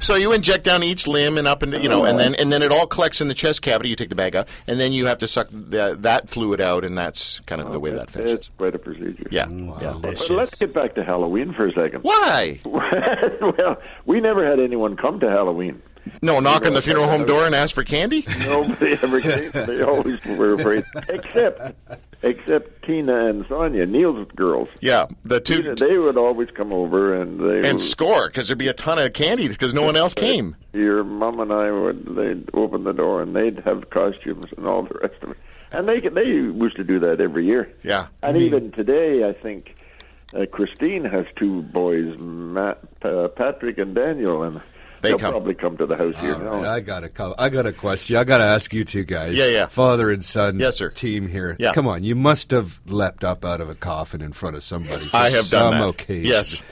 So 0.00 0.14
you 0.14 0.32
inject 0.32 0.64
down 0.64 0.82
each 0.82 1.06
limb 1.06 1.38
and 1.38 1.46
up 1.48 1.62
and 1.62 1.72
you 1.72 1.88
know, 1.88 2.04
and 2.04 2.18
then 2.18 2.34
and 2.34 2.52
then 2.52 2.62
it 2.62 2.70
all 2.70 2.86
collects 2.86 3.20
in 3.20 3.28
the 3.28 3.34
chest 3.34 3.62
cavity. 3.62 3.88
You 3.88 3.96
take 3.96 4.08
the 4.08 4.14
bag 4.14 4.36
out, 4.36 4.48
and 4.66 4.78
then 4.78 4.92
you 4.92 5.06
have 5.06 5.18
to 5.18 5.26
suck 5.26 5.48
the, 5.50 5.96
that 6.00 6.28
fluid 6.28 6.60
out, 6.60 6.84
and 6.84 6.96
that's 6.96 7.40
kind 7.40 7.60
of 7.60 7.72
the 7.72 7.80
way 7.80 7.90
that 7.90 8.10
finishes. 8.10 8.34
It's 8.34 8.46
finishes. 8.48 8.56
quite 8.58 8.74
a 8.74 8.78
procedure. 8.78 9.26
Yeah. 9.30 9.46
Mm, 9.46 9.80
yeah. 9.80 9.98
But 10.00 10.30
let's 10.30 10.58
get 10.58 10.72
back 10.72 10.94
to 10.94 11.04
Halloween 11.04 11.52
for 11.52 11.66
a 11.66 11.72
second. 11.72 12.02
Why? 12.02 12.60
well, 12.64 13.80
we 14.06 14.20
never 14.20 14.44
had 14.48 14.60
anyone 14.60 14.96
come 14.96 15.20
to 15.20 15.28
Halloween. 15.28 15.82
No, 16.22 16.40
knock 16.40 16.66
on 16.66 16.74
the 16.74 16.82
funeral 16.82 17.06
home 17.06 17.24
door 17.26 17.44
and 17.46 17.54
ask 17.54 17.74
for 17.74 17.84
candy. 17.84 18.24
Nobody 18.40 18.92
ever 19.02 19.20
came. 19.20 19.50
They 19.52 19.82
always 19.82 20.24
were 20.24 20.54
afraid, 20.54 20.84
except 21.08 21.74
except 22.22 22.84
Tina 22.84 23.26
and 23.26 23.46
Sonia, 23.48 23.86
Neil's 23.86 24.26
girls. 24.34 24.68
Yeah, 24.80 25.06
the 25.24 25.40
Tina, 25.40 25.74
two 25.76 25.86
they 25.86 25.96
would 25.98 26.16
always 26.16 26.48
come 26.50 26.72
over 26.72 27.14
and 27.20 27.38
they 27.40 27.68
and 27.68 27.74
would- 27.78 27.80
score 27.80 28.26
because 28.28 28.48
there'd 28.48 28.58
be 28.58 28.68
a 28.68 28.72
ton 28.72 28.98
of 28.98 29.12
candy 29.12 29.48
because 29.48 29.74
no 29.74 29.82
one 29.82 29.96
else 29.96 30.14
came. 30.14 30.56
Your 30.72 31.04
mom 31.04 31.40
and 31.40 31.52
I 31.52 31.70
would 31.70 32.16
they'd 32.16 32.48
open 32.54 32.84
the 32.84 32.92
door 32.92 33.22
and 33.22 33.34
they'd 33.36 33.60
have 33.60 33.90
costumes 33.90 34.46
and 34.56 34.66
all 34.66 34.82
the 34.82 34.98
rest 35.00 35.22
of 35.22 35.30
it, 35.30 35.36
and 35.72 35.88
they 35.88 36.00
they 36.00 36.24
used 36.26 36.76
to 36.76 36.84
do 36.84 36.98
that 37.00 37.20
every 37.20 37.46
year. 37.46 37.70
Yeah. 37.82 38.06
and 38.22 38.36
even 38.36 38.72
today, 38.72 39.28
I 39.28 39.32
think 39.32 39.76
uh, 40.34 40.44
Christine 40.50 41.04
has 41.04 41.24
two 41.36 41.62
boys, 41.62 42.16
Matt, 42.18 42.80
uh, 43.02 43.28
Patrick 43.28 43.78
and 43.78 43.94
Daniel, 43.94 44.42
and 44.42 44.60
They 45.00 45.10
they'll 45.10 45.18
come. 45.18 45.30
probably 45.32 45.54
come 45.54 45.76
to 45.76 45.86
the 45.86 45.96
house 45.96 46.14
here 46.16 46.34
oh, 46.34 46.56
right, 46.56 46.66
I 46.66 46.80
got 46.80 47.04
a 47.04 47.08
co- 47.08 47.34
I 47.38 47.48
got 47.48 47.66
a 47.66 47.72
question. 47.72 48.16
I 48.16 48.24
got 48.24 48.38
to 48.38 48.44
ask 48.44 48.72
you 48.74 48.84
two 48.84 49.04
guys. 49.04 49.36
Yeah, 49.36 49.46
yeah. 49.46 49.66
Father 49.66 50.10
and 50.10 50.24
son. 50.24 50.58
Yes, 50.58 50.76
sir. 50.76 50.90
Team 50.90 51.28
here. 51.28 51.56
Yeah. 51.58 51.72
Come 51.72 51.86
on, 51.86 52.02
you 52.02 52.16
must 52.16 52.50
have 52.50 52.80
leapt 52.86 53.22
up 53.24 53.44
out 53.44 53.60
of 53.60 53.68
a 53.68 53.74
coffin 53.74 54.20
in 54.20 54.32
front 54.32 54.56
of 54.56 54.64
somebody. 54.64 55.06
For 55.06 55.16
I 55.16 55.30
have 55.30 55.44
some 55.44 55.70
done 55.70 55.80
that. 55.80 55.88
occasion. 55.88 56.24
Yes, 56.24 56.62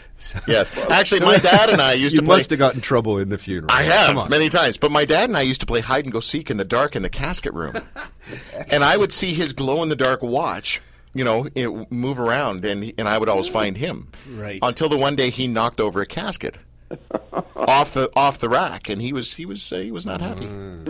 yes. 0.49 0.77
Actually, 0.91 1.21
my 1.21 1.39
dad 1.39 1.71
and 1.71 1.81
I 1.81 1.93
used 1.93 2.15
you 2.15 2.21
to 2.21 2.27
play. 2.27 2.37
must 2.37 2.51
have 2.51 2.59
gotten 2.59 2.79
in 2.79 2.83
trouble 2.83 3.19
in 3.19 3.29
the 3.29 3.39
funeral. 3.39 3.71
I 3.71 3.85
have 3.85 4.29
many 4.29 4.49
times, 4.49 4.77
but 4.77 4.91
my 4.91 5.05
dad 5.05 5.29
and 5.29 5.37
I 5.37 5.43
used 5.43 5.61
to 5.61 5.67
play 5.67 5.81
hide 5.81 6.05
and 6.05 6.13
go 6.13 6.21
seek 6.21 6.51
in 6.51 6.57
the 6.57 6.65
dark 6.65 6.97
in 6.97 7.03
the 7.03 7.11
casket 7.11 7.55
room, 7.55 7.77
and 8.71 8.83
I 8.83 8.97
would 8.97 9.13
see 9.13 9.35
his 9.35 9.53
glow 9.53 9.83
in 9.83 9.89
the 9.89 9.97
dark 9.97 10.23
watch. 10.23 10.83
You 11.15 11.25
know, 11.25 11.49
it, 11.55 11.91
move 11.91 12.19
around, 12.21 12.65
and 12.65 12.93
and 12.99 13.09
I 13.09 13.17
would 13.17 13.29
always 13.31 13.49
find 13.49 13.77
him. 13.77 14.09
Right. 14.29 14.59
Until 14.61 14.91
the 14.91 14.99
one 14.99 15.17
day 15.17 15.31
he 15.31 15.47
knocked 15.47 15.81
over 15.81 16.03
a 16.03 16.07
casket 16.07 16.59
off 17.57 17.93
the 17.93 18.11
off 18.15 18.39
the 18.39 18.49
rack, 18.49 18.89
and 18.89 19.01
he 19.01 19.13
was 19.13 19.35
he 19.35 19.47
was 19.47 19.73
uh, 19.73 19.77
he 19.79 19.91
was 19.91 20.05
not 20.07 20.21
happy. 20.21 20.45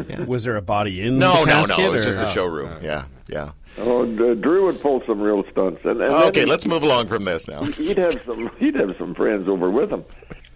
Yeah. 0.08 0.25
Was 0.25 0.44
there 0.44 0.56
a 0.56 0.62
body 0.62 1.00
in 1.02 1.18
No, 1.18 1.32
the 1.32 1.38
no, 1.40 1.44
casket? 1.46 1.78
no. 1.78 1.85
It 1.87 1.92
was 1.92 2.06
or- 2.06 2.11
just 2.12 2.25
a 2.25 2.30
showroom. 2.32 2.82
Yeah, 2.82 3.06
yeah. 3.28 3.52
Oh, 3.78 4.04
D- 4.06 4.40
Drew 4.40 4.64
would 4.64 4.80
pull 4.80 5.02
some 5.06 5.20
real 5.20 5.44
stunts, 5.50 5.80
and, 5.85 6.00
and 6.00 6.11
Okay, 6.11 6.40
he- 6.40 6.46
let's 6.46 6.66
move 6.66 6.82
along 6.82 7.08
from 7.08 7.25
this 7.25 7.46
now. 7.46 7.62
He'd 7.64 7.96
have 7.99 8.20
some. 8.25 8.50
He'd 8.58 8.75
have 8.80 8.94
some 8.99 9.14
friends 9.14 9.49
over 9.49 9.70
with 9.70 9.90
him. 9.92 10.04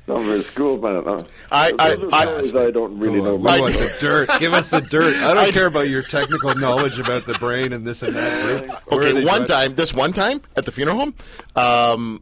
Some 0.06 0.16
of 0.16 0.24
his 0.24 0.46
schoolmates. 0.46 1.06
Uh, 1.06 1.22
I- 1.52 1.72
I- 1.78 1.94
those 1.94 2.12
are 2.12 2.16
I- 2.16 2.22
stories 2.22 2.56
I 2.56 2.70
don't 2.70 2.98
really 2.98 3.20
know. 3.20 3.34
on, 3.34 3.42
we 3.42 3.60
want 3.60 3.74
the 3.74 3.94
dirt. 4.00 4.30
Give 4.40 4.54
us 4.54 4.70
the 4.70 4.80
dirt. 4.90 5.14
I 5.18 5.28
don't 5.34 5.38
I- 5.38 5.50
care 5.52 5.66
about 5.66 5.88
your 5.88 6.02
technical 6.02 6.54
knowledge 6.56 6.98
about 6.98 7.24
the 7.26 7.34
brain 7.34 7.72
and 7.72 7.86
this 7.86 8.02
and 8.02 8.16
that. 8.16 8.64
Drew. 8.64 8.72
Okay, 8.98 9.24
one 9.24 9.46
time, 9.46 9.74
this 9.76 9.92
one 9.94 10.12
time 10.12 10.40
at 10.56 10.64
the 10.64 10.72
funeral 10.72 10.96
home, 10.96 11.14
um, 11.54 12.20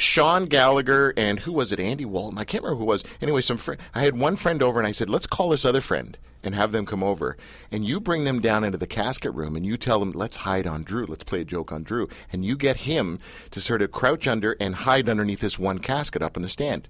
Sean 0.00 0.46
Gallagher 0.46 1.12
and 1.16 1.40
who 1.40 1.52
was 1.52 1.72
it? 1.72 1.80
Andy 1.80 2.04
Walton. 2.04 2.38
I 2.38 2.44
can't 2.44 2.64
remember 2.64 2.78
who 2.78 2.90
it 2.90 2.94
was. 2.94 3.04
Anyway, 3.20 3.40
some 3.40 3.56
friend. 3.56 3.80
I 3.94 4.00
had 4.00 4.18
one 4.18 4.36
friend 4.36 4.62
over, 4.62 4.80
and 4.80 4.86
I 4.88 4.92
said, 4.92 5.10
"Let's 5.10 5.26
call 5.26 5.50
this 5.50 5.64
other 5.64 5.80
friend 5.80 6.16
and 6.42 6.54
have 6.54 6.72
them 6.72 6.86
come 6.86 7.02
over, 7.02 7.36
and 7.70 7.84
you 7.84 8.00
bring 8.00 8.24
them 8.24 8.40
down 8.40 8.64
into 8.64 8.78
the 8.78 8.86
casket 8.86 9.34
room, 9.34 9.56
and 9.56 9.66
you 9.66 9.76
tell 9.76 10.00
them, 10.00 10.12
let's 10.12 10.38
hide 10.38 10.66
on 10.66 10.82
Drew. 10.82 11.04
Let's 11.04 11.24
play 11.24 11.42
a 11.42 11.44
joke 11.44 11.70
on 11.70 11.82
Drew, 11.82 12.08
and 12.32 12.44
you 12.46 12.56
get 12.56 12.78
him 12.78 13.18
to 13.50 13.60
sort 13.60 13.82
of 13.82 13.92
crouch 13.92 14.26
under 14.26 14.56
and 14.58 14.74
hide 14.74 15.08
underneath 15.08 15.40
this 15.40 15.58
one 15.58 15.80
casket 15.80 16.22
up 16.22 16.36
in 16.36 16.42
the 16.42 16.48
stand." 16.48 16.88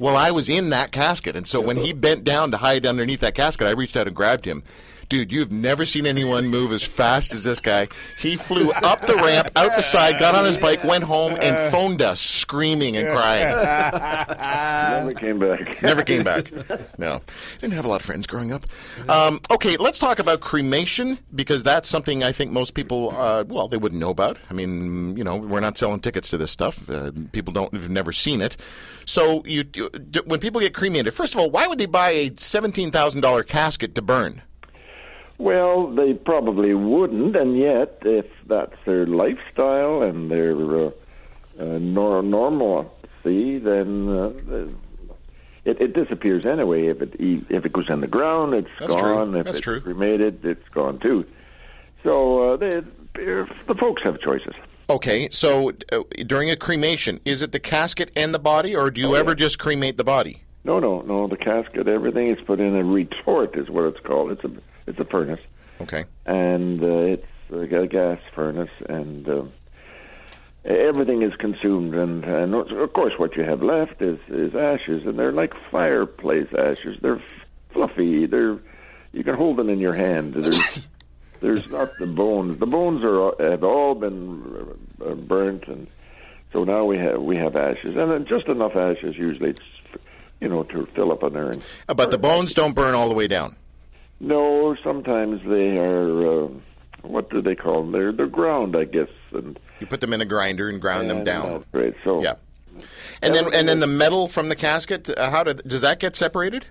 Well, 0.00 0.16
I 0.16 0.32
was 0.32 0.48
in 0.48 0.70
that 0.70 0.90
casket, 0.90 1.36
and 1.36 1.46
so 1.46 1.60
when 1.60 1.76
he 1.76 1.92
bent 1.92 2.24
down 2.24 2.50
to 2.50 2.56
hide 2.56 2.86
underneath 2.86 3.20
that 3.20 3.36
casket, 3.36 3.68
I 3.68 3.70
reached 3.70 3.96
out 3.96 4.08
and 4.08 4.16
grabbed 4.16 4.44
him. 4.44 4.64
Dude, 5.08 5.30
you've 5.30 5.52
never 5.52 5.86
seen 5.86 6.04
anyone 6.04 6.48
move 6.48 6.72
as 6.72 6.82
fast 6.82 7.32
as 7.32 7.44
this 7.44 7.60
guy. 7.60 7.88
He 8.18 8.36
flew 8.36 8.72
up 8.72 9.06
the 9.06 9.14
ramp, 9.14 9.50
out 9.54 9.76
the 9.76 9.82
side, 9.82 10.18
got 10.18 10.34
on 10.34 10.44
his 10.44 10.56
bike, 10.56 10.82
went 10.82 11.04
home, 11.04 11.36
and 11.40 11.70
phoned 11.70 12.02
us, 12.02 12.20
screaming 12.20 12.96
and 12.96 13.16
crying. 13.16 13.54
Never 15.04 15.12
came 15.12 15.38
back. 15.38 15.82
Never 15.82 16.02
came 16.02 16.24
back. 16.24 16.50
No, 16.98 17.20
didn't 17.60 17.74
have 17.74 17.84
a 17.84 17.88
lot 17.88 18.00
of 18.00 18.06
friends 18.06 18.26
growing 18.26 18.52
up. 18.52 18.66
Um, 19.08 19.40
okay, 19.50 19.76
let's 19.76 19.98
talk 19.98 20.18
about 20.18 20.40
cremation 20.40 21.18
because 21.34 21.62
that's 21.62 21.88
something 21.88 22.24
I 22.24 22.32
think 22.32 22.50
most 22.50 22.74
people, 22.74 23.14
uh, 23.16 23.44
well, 23.46 23.68
they 23.68 23.76
wouldn't 23.76 24.00
know 24.00 24.10
about. 24.10 24.38
I 24.50 24.54
mean, 24.54 25.16
you 25.16 25.22
know, 25.22 25.36
we're 25.36 25.60
not 25.60 25.78
selling 25.78 26.00
tickets 26.00 26.28
to 26.30 26.38
this 26.38 26.50
stuff. 26.50 26.88
Uh, 26.90 27.12
people 27.32 27.52
don't 27.52 27.72
have 27.74 27.90
never 27.90 28.12
seen 28.12 28.40
it. 28.40 28.56
So, 29.04 29.44
you, 29.44 29.64
you 29.74 29.90
when 30.24 30.40
people 30.40 30.60
get 30.60 30.74
cremated, 30.74 31.14
first 31.14 31.32
of 31.32 31.40
all, 31.40 31.48
why 31.50 31.68
would 31.68 31.78
they 31.78 31.86
buy 31.86 32.10
a 32.10 32.32
seventeen 32.36 32.90
thousand 32.90 33.20
dollar 33.20 33.44
casket 33.44 33.94
to 33.94 34.02
burn? 34.02 34.42
Well, 35.38 35.88
they 35.88 36.14
probably 36.14 36.72
wouldn't, 36.74 37.36
and 37.36 37.58
yet, 37.58 37.98
if 38.02 38.26
that's 38.46 38.76
their 38.86 39.06
lifestyle 39.06 40.02
and 40.02 40.30
their 40.30 40.54
uh, 40.54 40.90
uh, 41.60 41.64
nor- 41.78 42.22
normalcy, 42.22 43.58
then 43.58 44.08
uh, 44.08 44.30
it, 45.66 45.80
it 45.80 45.92
disappears 45.92 46.46
anyway. 46.46 46.86
If 46.86 47.02
it 47.02 47.20
e- 47.20 47.44
if 47.50 47.66
it 47.66 47.72
goes 47.72 47.90
in 47.90 48.00
the 48.00 48.06
ground, 48.06 48.54
it's 48.54 48.68
That's 48.80 48.94
true. 48.94 49.14
gone. 49.14 49.36
If 49.36 49.44
That's 49.44 49.58
it's 49.58 49.64
true. 49.64 49.80
cremated, 49.80 50.44
it's 50.44 50.68
gone 50.70 50.98
too. 51.00 51.26
So 52.02 52.54
uh, 52.54 52.56
they, 52.56 52.80
the 53.14 53.74
folks 53.78 54.02
have 54.04 54.20
choices. 54.20 54.54
Okay, 54.88 55.28
so 55.30 55.72
uh, 55.90 56.02
during 56.26 56.48
a 56.50 56.56
cremation, 56.56 57.20
is 57.24 57.42
it 57.42 57.50
the 57.50 57.58
casket 57.58 58.10
and 58.14 58.32
the 58.32 58.38
body, 58.38 58.74
or 58.74 58.90
do 58.90 59.00
you 59.00 59.16
ever 59.16 59.34
just 59.34 59.58
cremate 59.58 59.96
the 59.96 60.04
body? 60.04 60.44
No, 60.66 60.80
no, 60.80 61.00
no. 61.02 61.28
The 61.28 61.36
casket, 61.36 61.86
everything 61.86 62.28
is 62.28 62.38
put 62.44 62.58
in 62.60 62.74
a 62.74 62.82
retort, 62.82 63.56
is 63.56 63.70
what 63.70 63.84
it's 63.84 64.00
called. 64.00 64.32
It's 64.32 64.44
a 64.44 64.50
it's 64.86 64.98
a 64.98 65.04
furnace. 65.04 65.40
Okay. 65.80 66.04
and 66.24 66.82
uh, 66.82 66.86
it's 66.86 67.26
a 67.52 67.86
gas 67.86 68.18
furnace, 68.34 68.70
and 68.88 69.28
uh, 69.28 69.42
everything 70.64 71.22
is 71.22 71.34
consumed. 71.36 71.94
And, 71.94 72.24
and 72.24 72.54
of 72.54 72.92
course, 72.94 73.12
what 73.18 73.36
you 73.36 73.44
have 73.44 73.62
left 73.62 74.00
is, 74.00 74.18
is 74.28 74.54
ashes, 74.54 75.06
and 75.06 75.18
they're 75.18 75.32
like 75.32 75.52
fireplace 75.70 76.48
ashes. 76.58 76.98
They're 77.00 77.16
f- 77.16 77.46
fluffy. 77.72 78.26
They're 78.26 78.58
you 79.12 79.22
can 79.24 79.34
hold 79.34 79.56
them 79.56 79.70
in 79.70 79.78
your 79.78 79.94
hand. 79.94 80.34
There's 80.34 80.60
there's 81.40 81.70
not 81.70 81.90
the 81.98 82.06
bones. 82.06 82.58
The 82.58 82.66
bones 82.66 83.04
are 83.04 83.50
have 83.50 83.62
all 83.62 83.94
been 83.94 84.76
uh, 85.04 85.14
burnt, 85.14 85.68
and 85.68 85.86
so 86.52 86.64
now 86.64 86.84
we 86.84 86.98
have 86.98 87.20
we 87.22 87.36
have 87.36 87.54
ashes, 87.54 87.96
and 87.96 88.10
then 88.10 88.26
just 88.26 88.46
enough 88.48 88.76
ashes 88.76 89.16
usually, 89.16 89.54
you 90.40 90.48
know, 90.48 90.62
to 90.64 90.86
fill 90.94 91.12
up 91.12 91.22
an 91.22 91.36
urn. 91.36 91.62
Uh, 91.88 91.94
But 91.94 92.10
the 92.10 92.18
bones 92.18 92.54
don't 92.54 92.74
burn 92.74 92.94
all 92.94 93.08
the 93.08 93.14
way 93.14 93.26
down. 93.26 93.56
No, 94.20 94.76
sometimes 94.82 95.40
they 95.46 95.76
are. 95.76 96.44
Uh, 96.44 96.48
what 97.02 97.30
do 97.30 97.40
they 97.40 97.54
call 97.54 97.82
them? 97.82 97.92
They're 97.92 98.12
they're 98.12 98.26
ground, 98.26 98.76
I 98.76 98.84
guess, 98.84 99.08
and 99.32 99.58
You 99.80 99.86
put 99.86 100.00
them 100.00 100.12
in 100.12 100.20
a 100.20 100.24
grinder 100.24 100.68
and 100.68 100.80
ground 100.80 101.08
them 101.08 101.22
down. 101.24 101.64
Great. 101.72 101.94
So 102.02 102.22
Yeah. 102.22 102.34
And 103.22 103.34
then 103.34 103.52
and 103.54 103.68
then 103.68 103.80
the 103.80 103.86
metal 103.86 104.28
from 104.28 104.48
the 104.48 104.56
casket, 104.56 105.08
uh, 105.16 105.30
how 105.30 105.42
did, 105.42 105.62
does 105.66 105.80
that 105.82 105.98
get 106.00 106.16
separated? 106.16 106.66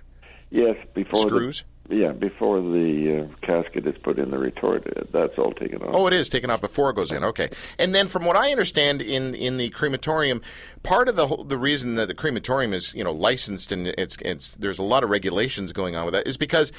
yes, 0.50 0.76
before 0.94 1.22
Screws? 1.22 1.60
The, 1.60 1.64
yeah, 1.88 2.12
before 2.12 2.60
the 2.60 3.28
uh, 3.30 3.46
casket 3.46 3.86
is 3.86 3.96
put 4.02 4.18
in 4.18 4.30
the 4.30 4.38
retort, 4.38 4.86
uh, 4.96 5.02
that's 5.12 5.38
all 5.38 5.52
taken 5.52 5.82
off. 5.82 5.90
Oh, 5.92 6.06
it 6.06 6.12
is 6.12 6.28
taken 6.28 6.50
off 6.50 6.60
before 6.60 6.90
it 6.90 6.96
goes 6.96 7.10
in. 7.10 7.24
Okay, 7.24 7.48
and 7.78 7.94
then 7.94 8.08
from 8.08 8.24
what 8.24 8.36
I 8.36 8.50
understand, 8.50 9.00
in 9.02 9.34
in 9.34 9.56
the 9.56 9.70
crematorium, 9.70 10.42
part 10.82 11.08
of 11.08 11.16
the 11.16 11.28
whole, 11.28 11.44
the 11.44 11.58
reason 11.58 11.94
that 11.96 12.08
the 12.08 12.14
crematorium 12.14 12.72
is 12.72 12.94
you 12.94 13.04
know 13.04 13.12
licensed 13.12 13.72
and 13.72 13.88
it's 13.88 14.16
it's 14.22 14.52
there's 14.52 14.78
a 14.78 14.82
lot 14.82 15.04
of 15.04 15.10
regulations 15.10 15.72
going 15.72 15.96
on 15.96 16.04
with 16.04 16.14
that 16.14 16.26
is 16.26 16.36
because. 16.36 16.72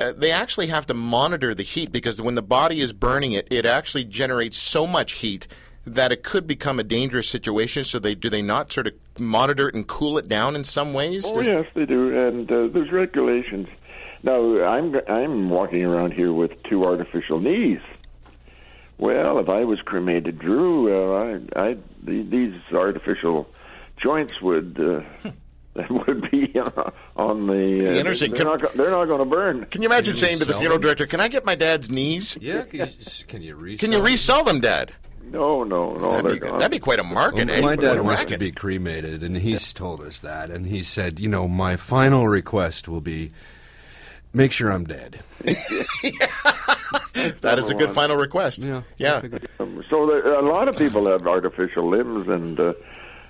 Uh, 0.00 0.10
they 0.10 0.30
actually 0.30 0.68
have 0.68 0.86
to 0.86 0.94
monitor 0.94 1.54
the 1.54 1.62
heat 1.62 1.92
because 1.92 2.18
when 2.18 2.34
the 2.34 2.40
body 2.40 2.80
is 2.80 2.94
burning 2.94 3.32
it, 3.32 3.46
it 3.50 3.66
actually 3.66 4.06
generates 4.06 4.56
so 4.56 4.86
much 4.86 5.12
heat 5.12 5.46
that 5.86 6.12
it 6.12 6.22
could 6.22 6.46
become 6.46 6.78
a 6.78 6.84
dangerous 6.84 7.28
situation. 7.28 7.84
So 7.84 7.98
they 7.98 8.14
do 8.14 8.30
they 8.30 8.42
not 8.42 8.72
sort 8.72 8.86
of 8.86 8.94
monitor 9.18 9.68
it 9.68 9.74
and 9.74 9.86
cool 9.86 10.18
it 10.18 10.28
down 10.28 10.56
in 10.56 10.64
some 10.64 10.94
ways? 10.94 11.24
Oh 11.26 11.34
Does- 11.34 11.48
yes, 11.48 11.66
they 11.74 11.86
do, 11.86 12.16
and 12.16 12.50
uh, 12.50 12.68
there's 12.72 12.92
regulations. 12.92 13.68
Now 14.22 14.64
I'm 14.64 14.94
I'm 15.08 15.50
walking 15.50 15.84
around 15.84 16.12
here 16.12 16.32
with 16.32 16.50
two 16.64 16.84
artificial 16.84 17.40
knees. 17.40 17.80
Well, 18.98 19.38
if 19.40 19.48
I 19.48 19.64
was 19.64 19.80
cremated, 19.80 20.38
Drew, 20.38 20.92
uh, 20.92 21.40
I, 21.56 21.70
I 21.70 21.76
these 22.04 22.54
artificial 22.72 23.48
joints 24.00 24.40
would 24.40 24.78
uh, 24.78 25.30
would 25.90 26.30
be 26.30 26.52
uh, 26.58 26.90
on 27.16 27.46
the. 27.48 27.88
Uh, 27.88 27.92
interesting. 27.94 28.30
They're 28.30 28.44
Can- 28.44 28.58
not, 28.60 28.74
they're 28.74 28.90
not 28.90 29.06
going 29.06 29.18
to 29.18 29.24
burn. 29.24 29.64
Can 29.66 29.82
you 29.82 29.88
imagine 29.88 30.14
Can 30.14 30.20
you 30.20 30.26
saying 30.26 30.38
to 30.38 30.44
the 30.44 30.54
funeral 30.54 30.76
them? 30.78 30.82
director, 30.82 31.06
"Can 31.06 31.18
I 31.20 31.26
get 31.28 31.44
my 31.44 31.56
dad's 31.56 31.90
knees? 31.90 32.38
Yeah, 32.40 32.62
can 32.62 32.80
you, 32.80 32.86
can 33.26 33.42
you 33.42 33.56
resell? 33.56 33.78
Can 33.78 33.92
you 33.92 34.04
resell 34.04 34.44
them, 34.44 34.60
Dad?" 34.60 34.92
No, 35.24 35.64
no, 35.64 35.94
no. 35.94 36.10
That'd 36.12 36.24
they're 36.24 36.32
be, 36.34 36.38
gone. 36.40 36.58
that'd 36.58 36.70
be 36.70 36.78
quite 36.78 36.98
a 36.98 37.04
market, 37.04 37.48
Well, 37.48 37.56
eh? 37.58 37.60
my 37.62 37.76
dad 37.76 38.00
wants 38.02 38.24
to 38.26 38.38
be 38.38 38.52
cremated, 38.52 39.22
and 39.22 39.36
he's 39.38 39.72
told 39.72 40.00
us 40.02 40.18
that. 40.18 40.50
And 40.50 40.66
he 40.66 40.82
said, 40.82 41.18
you 41.20 41.28
know, 41.28 41.48
my 41.48 41.76
final 41.76 42.28
request 42.28 42.86
will 42.86 43.00
be 43.00 43.32
make 44.32 44.52
sure 44.52 44.70
I'm 44.70 44.84
dead. 44.84 45.20
That 47.40 47.58
is 47.58 47.70
a 47.70 47.74
good 47.74 47.90
final 47.90 48.16
request. 48.16 48.58
Yeah. 48.58 48.82
Yeah. 48.96 49.22
Um, 49.60 49.84
so 49.88 50.06
there, 50.06 50.34
a 50.34 50.42
lot 50.42 50.68
of 50.68 50.76
people 50.76 51.08
have 51.10 51.26
artificial 51.26 51.88
limbs 51.88 52.28
and 52.28 52.58
uh, 52.58 52.72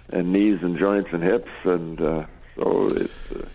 and 0.09 0.32
knees 0.32 0.59
and 0.62 0.78
joints 0.78 1.11
and 1.12 1.23
hips, 1.23 1.50
and 1.64 2.00
uh, 2.00 2.26
so 2.56 2.87
it's. 2.87 3.32
Uh, 3.35 3.47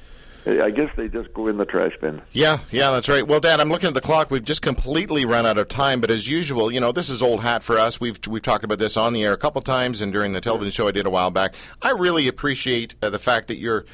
I 0.49 0.69
guess 0.69 0.89
they 0.95 1.09
just 1.09 1.33
go 1.33 1.47
in 1.47 1.57
the 1.57 1.65
trash 1.65 1.91
bin. 1.99 2.21
Yeah, 2.31 2.59
yeah, 2.71 2.91
that's 2.91 3.09
right. 3.09 3.27
Well, 3.27 3.41
Dad, 3.41 3.59
I'm 3.59 3.67
looking 3.67 3.89
at 3.89 3.93
the 3.93 4.01
clock. 4.01 4.31
We've 4.31 4.45
just 4.45 4.61
completely 4.61 5.25
run 5.25 5.45
out 5.45 5.57
of 5.57 5.67
time, 5.67 5.99
but 5.99 6.09
as 6.09 6.29
usual, 6.29 6.71
you 6.71 6.79
know, 6.79 6.93
this 6.93 7.09
is 7.09 7.21
old 7.21 7.41
hat 7.41 7.63
for 7.63 7.77
us. 7.77 7.99
We've 7.99 8.17
we've 8.27 8.41
talked 8.41 8.63
about 8.63 8.79
this 8.79 8.95
on 8.95 9.11
the 9.11 9.25
air 9.25 9.33
a 9.33 9.37
couple 9.37 9.61
times 9.61 9.99
and 9.99 10.13
during 10.13 10.31
the 10.31 10.39
television 10.39 10.71
show 10.71 10.87
I 10.87 10.91
did 10.91 11.05
a 11.05 11.09
while 11.09 11.31
back. 11.31 11.55
I 11.81 11.91
really 11.91 12.29
appreciate 12.29 12.95
uh, 13.01 13.09
the 13.09 13.19
fact 13.19 13.49
that 13.49 13.57
you're 13.57 13.85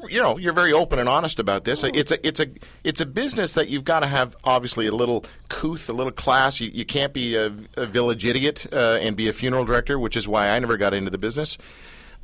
you're 0.00 0.10
you 0.10 0.22
know, 0.22 0.38
you're 0.38 0.52
very 0.52 0.72
open 0.72 0.98
and 0.98 1.08
honest 1.08 1.38
about 1.38 1.64
this. 1.64 1.84
It's 1.84 2.12
a 2.12 2.26
it's 2.26 2.40
a 2.40 2.46
it's 2.82 3.00
a 3.00 3.06
business 3.06 3.52
that 3.54 3.68
you've 3.68 3.84
got 3.84 4.00
to 4.00 4.06
have 4.06 4.36
obviously 4.44 4.86
a 4.86 4.92
little 4.92 5.24
couth, 5.48 5.88
a 5.88 5.92
little 5.92 6.12
class. 6.12 6.60
You 6.60 6.70
you 6.72 6.84
can't 6.84 7.12
be 7.12 7.36
a, 7.36 7.52
a 7.76 7.86
village 7.86 8.24
idiot 8.24 8.66
uh, 8.72 8.98
and 9.00 9.16
be 9.16 9.28
a 9.28 9.32
funeral 9.32 9.64
director, 9.64 9.98
which 9.98 10.16
is 10.16 10.26
why 10.26 10.50
I 10.50 10.58
never 10.58 10.76
got 10.76 10.94
into 10.94 11.10
the 11.10 11.18
business. 11.18 11.58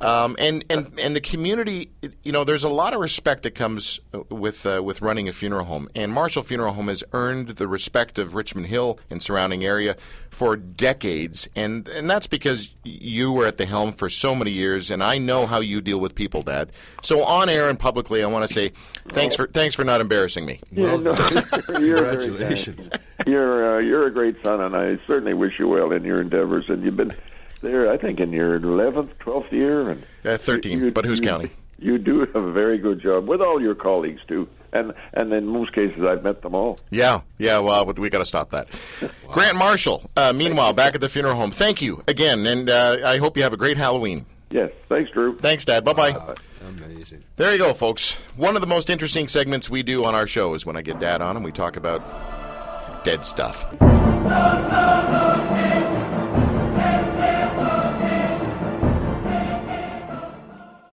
Um, 0.01 0.35
and, 0.39 0.65
and 0.69 0.99
and 0.99 1.15
the 1.15 1.21
community, 1.21 1.91
you 2.23 2.31
know, 2.31 2.43
there's 2.43 2.63
a 2.63 2.69
lot 2.69 2.93
of 2.93 2.99
respect 2.99 3.43
that 3.43 3.51
comes 3.51 3.99
uh, 4.13 4.21
with 4.29 4.65
uh, 4.65 4.81
with 4.83 5.01
running 5.01 5.29
a 5.29 5.33
funeral 5.33 5.65
home. 5.65 5.89
And 5.95 6.11
Marshall 6.11 6.43
Funeral 6.43 6.73
Home 6.73 6.87
has 6.87 7.03
earned 7.13 7.49
the 7.49 7.67
respect 7.67 8.17
of 8.17 8.33
Richmond 8.33 8.67
Hill 8.67 8.99
and 9.09 9.21
surrounding 9.21 9.63
area 9.63 9.95
for 10.29 10.55
decades, 10.55 11.47
and 11.55 11.87
and 11.87 12.09
that's 12.09 12.27
because 12.27 12.69
you 12.83 13.31
were 13.31 13.45
at 13.45 13.57
the 13.57 13.65
helm 13.65 13.91
for 13.91 14.09
so 14.09 14.33
many 14.33 14.51
years. 14.51 14.89
And 14.89 15.03
I 15.03 15.17
know 15.17 15.45
how 15.45 15.59
you 15.59 15.81
deal 15.81 15.99
with 15.99 16.15
people, 16.15 16.41
Dad. 16.41 16.71
So 17.03 17.23
on 17.23 17.49
air 17.49 17.69
and 17.69 17.79
publicly, 17.79 18.23
I 18.23 18.27
want 18.27 18.47
to 18.47 18.53
say 18.53 18.71
thanks 19.11 19.35
for 19.35 19.47
thanks 19.47 19.75
for 19.75 19.83
not 19.83 20.01
embarrassing 20.01 20.45
me. 20.45 20.59
Yeah, 20.71 20.95
no, 20.95 21.15
you're 21.79 21.97
Congratulations. 21.97 22.89
You're 23.27 23.77
uh, 23.77 23.81
you're 23.81 24.07
a 24.07 24.11
great 24.11 24.43
son, 24.43 24.61
and 24.61 24.75
I 24.75 24.97
certainly 25.05 25.33
wish 25.33 25.59
you 25.59 25.67
well 25.67 25.91
in 25.91 26.03
your 26.03 26.21
endeavors. 26.21 26.65
And 26.69 26.83
you've 26.83 26.97
been 26.97 27.13
there, 27.61 27.89
I 27.91 27.97
think, 27.97 28.19
in 28.19 28.31
your 28.31 28.55
eleventh, 28.55 29.11
twelfth 29.19 29.51
year, 29.51 29.89
and 29.89 30.03
Uh, 30.25 30.37
13, 30.37 30.79
you- 30.79 30.91
but 30.91 31.05
who's 31.05 31.19
you- 31.19 31.27
counting? 31.27 31.51
You 31.79 31.97
do 31.97 32.19
have 32.19 32.35
a 32.35 32.51
very 32.51 32.77
good 32.77 33.01
job 33.01 33.27
with 33.27 33.41
all 33.41 33.59
your 33.59 33.73
colleagues 33.73 34.21
too, 34.27 34.47
and 34.71 34.93
and 35.15 35.33
in 35.33 35.47
most 35.47 35.73
cases, 35.73 36.03
I've 36.03 36.23
met 36.23 36.43
them 36.43 36.53
all. 36.53 36.77
Yeah, 36.91 37.21
yeah. 37.39 37.57
Well, 37.57 37.85
we 37.85 38.07
got 38.11 38.19
to 38.19 38.25
stop 38.25 38.51
that. 38.51 38.67
Grant 39.29 39.57
Marshall. 39.57 40.03
Uh, 40.15 40.31
meanwhile, 40.31 40.73
back 40.73 40.93
at 40.93 41.01
the 41.01 41.09
funeral 41.09 41.35
home. 41.35 41.49
Thank 41.49 41.81
you 41.81 42.03
again, 42.07 42.45
and 42.45 42.69
uh, 42.69 42.97
I 43.03 43.17
hope 43.17 43.35
you 43.35 43.41
have 43.41 43.53
a 43.53 43.57
great 43.57 43.77
Halloween. 43.77 44.27
Yes, 44.51 44.69
thanks, 44.89 45.09
Drew. 45.09 45.35
Thanks, 45.39 45.65
Dad. 45.65 45.83
Bye 45.83 45.93
bye. 45.93 46.11
Uh, 46.11 46.35
amazing. 46.69 47.23
There 47.37 47.51
you 47.51 47.57
go, 47.57 47.73
folks. 47.73 48.15
One 48.35 48.55
of 48.55 48.61
the 48.61 48.67
most 48.67 48.91
interesting 48.91 49.27
segments 49.27 49.67
we 49.67 49.81
do 49.81 50.03
on 50.03 50.13
our 50.13 50.27
show 50.27 50.53
is 50.53 50.65
when 50.67 50.77
I 50.77 50.83
get 50.83 50.99
Dad 50.99 51.21
on 51.23 51.35
and 51.35 51.43
we 51.43 51.51
talk 51.51 51.77
about 51.77 53.03
dead 53.03 53.25
stuff. 53.25 53.65
So, 53.71 53.77
so 53.79 55.60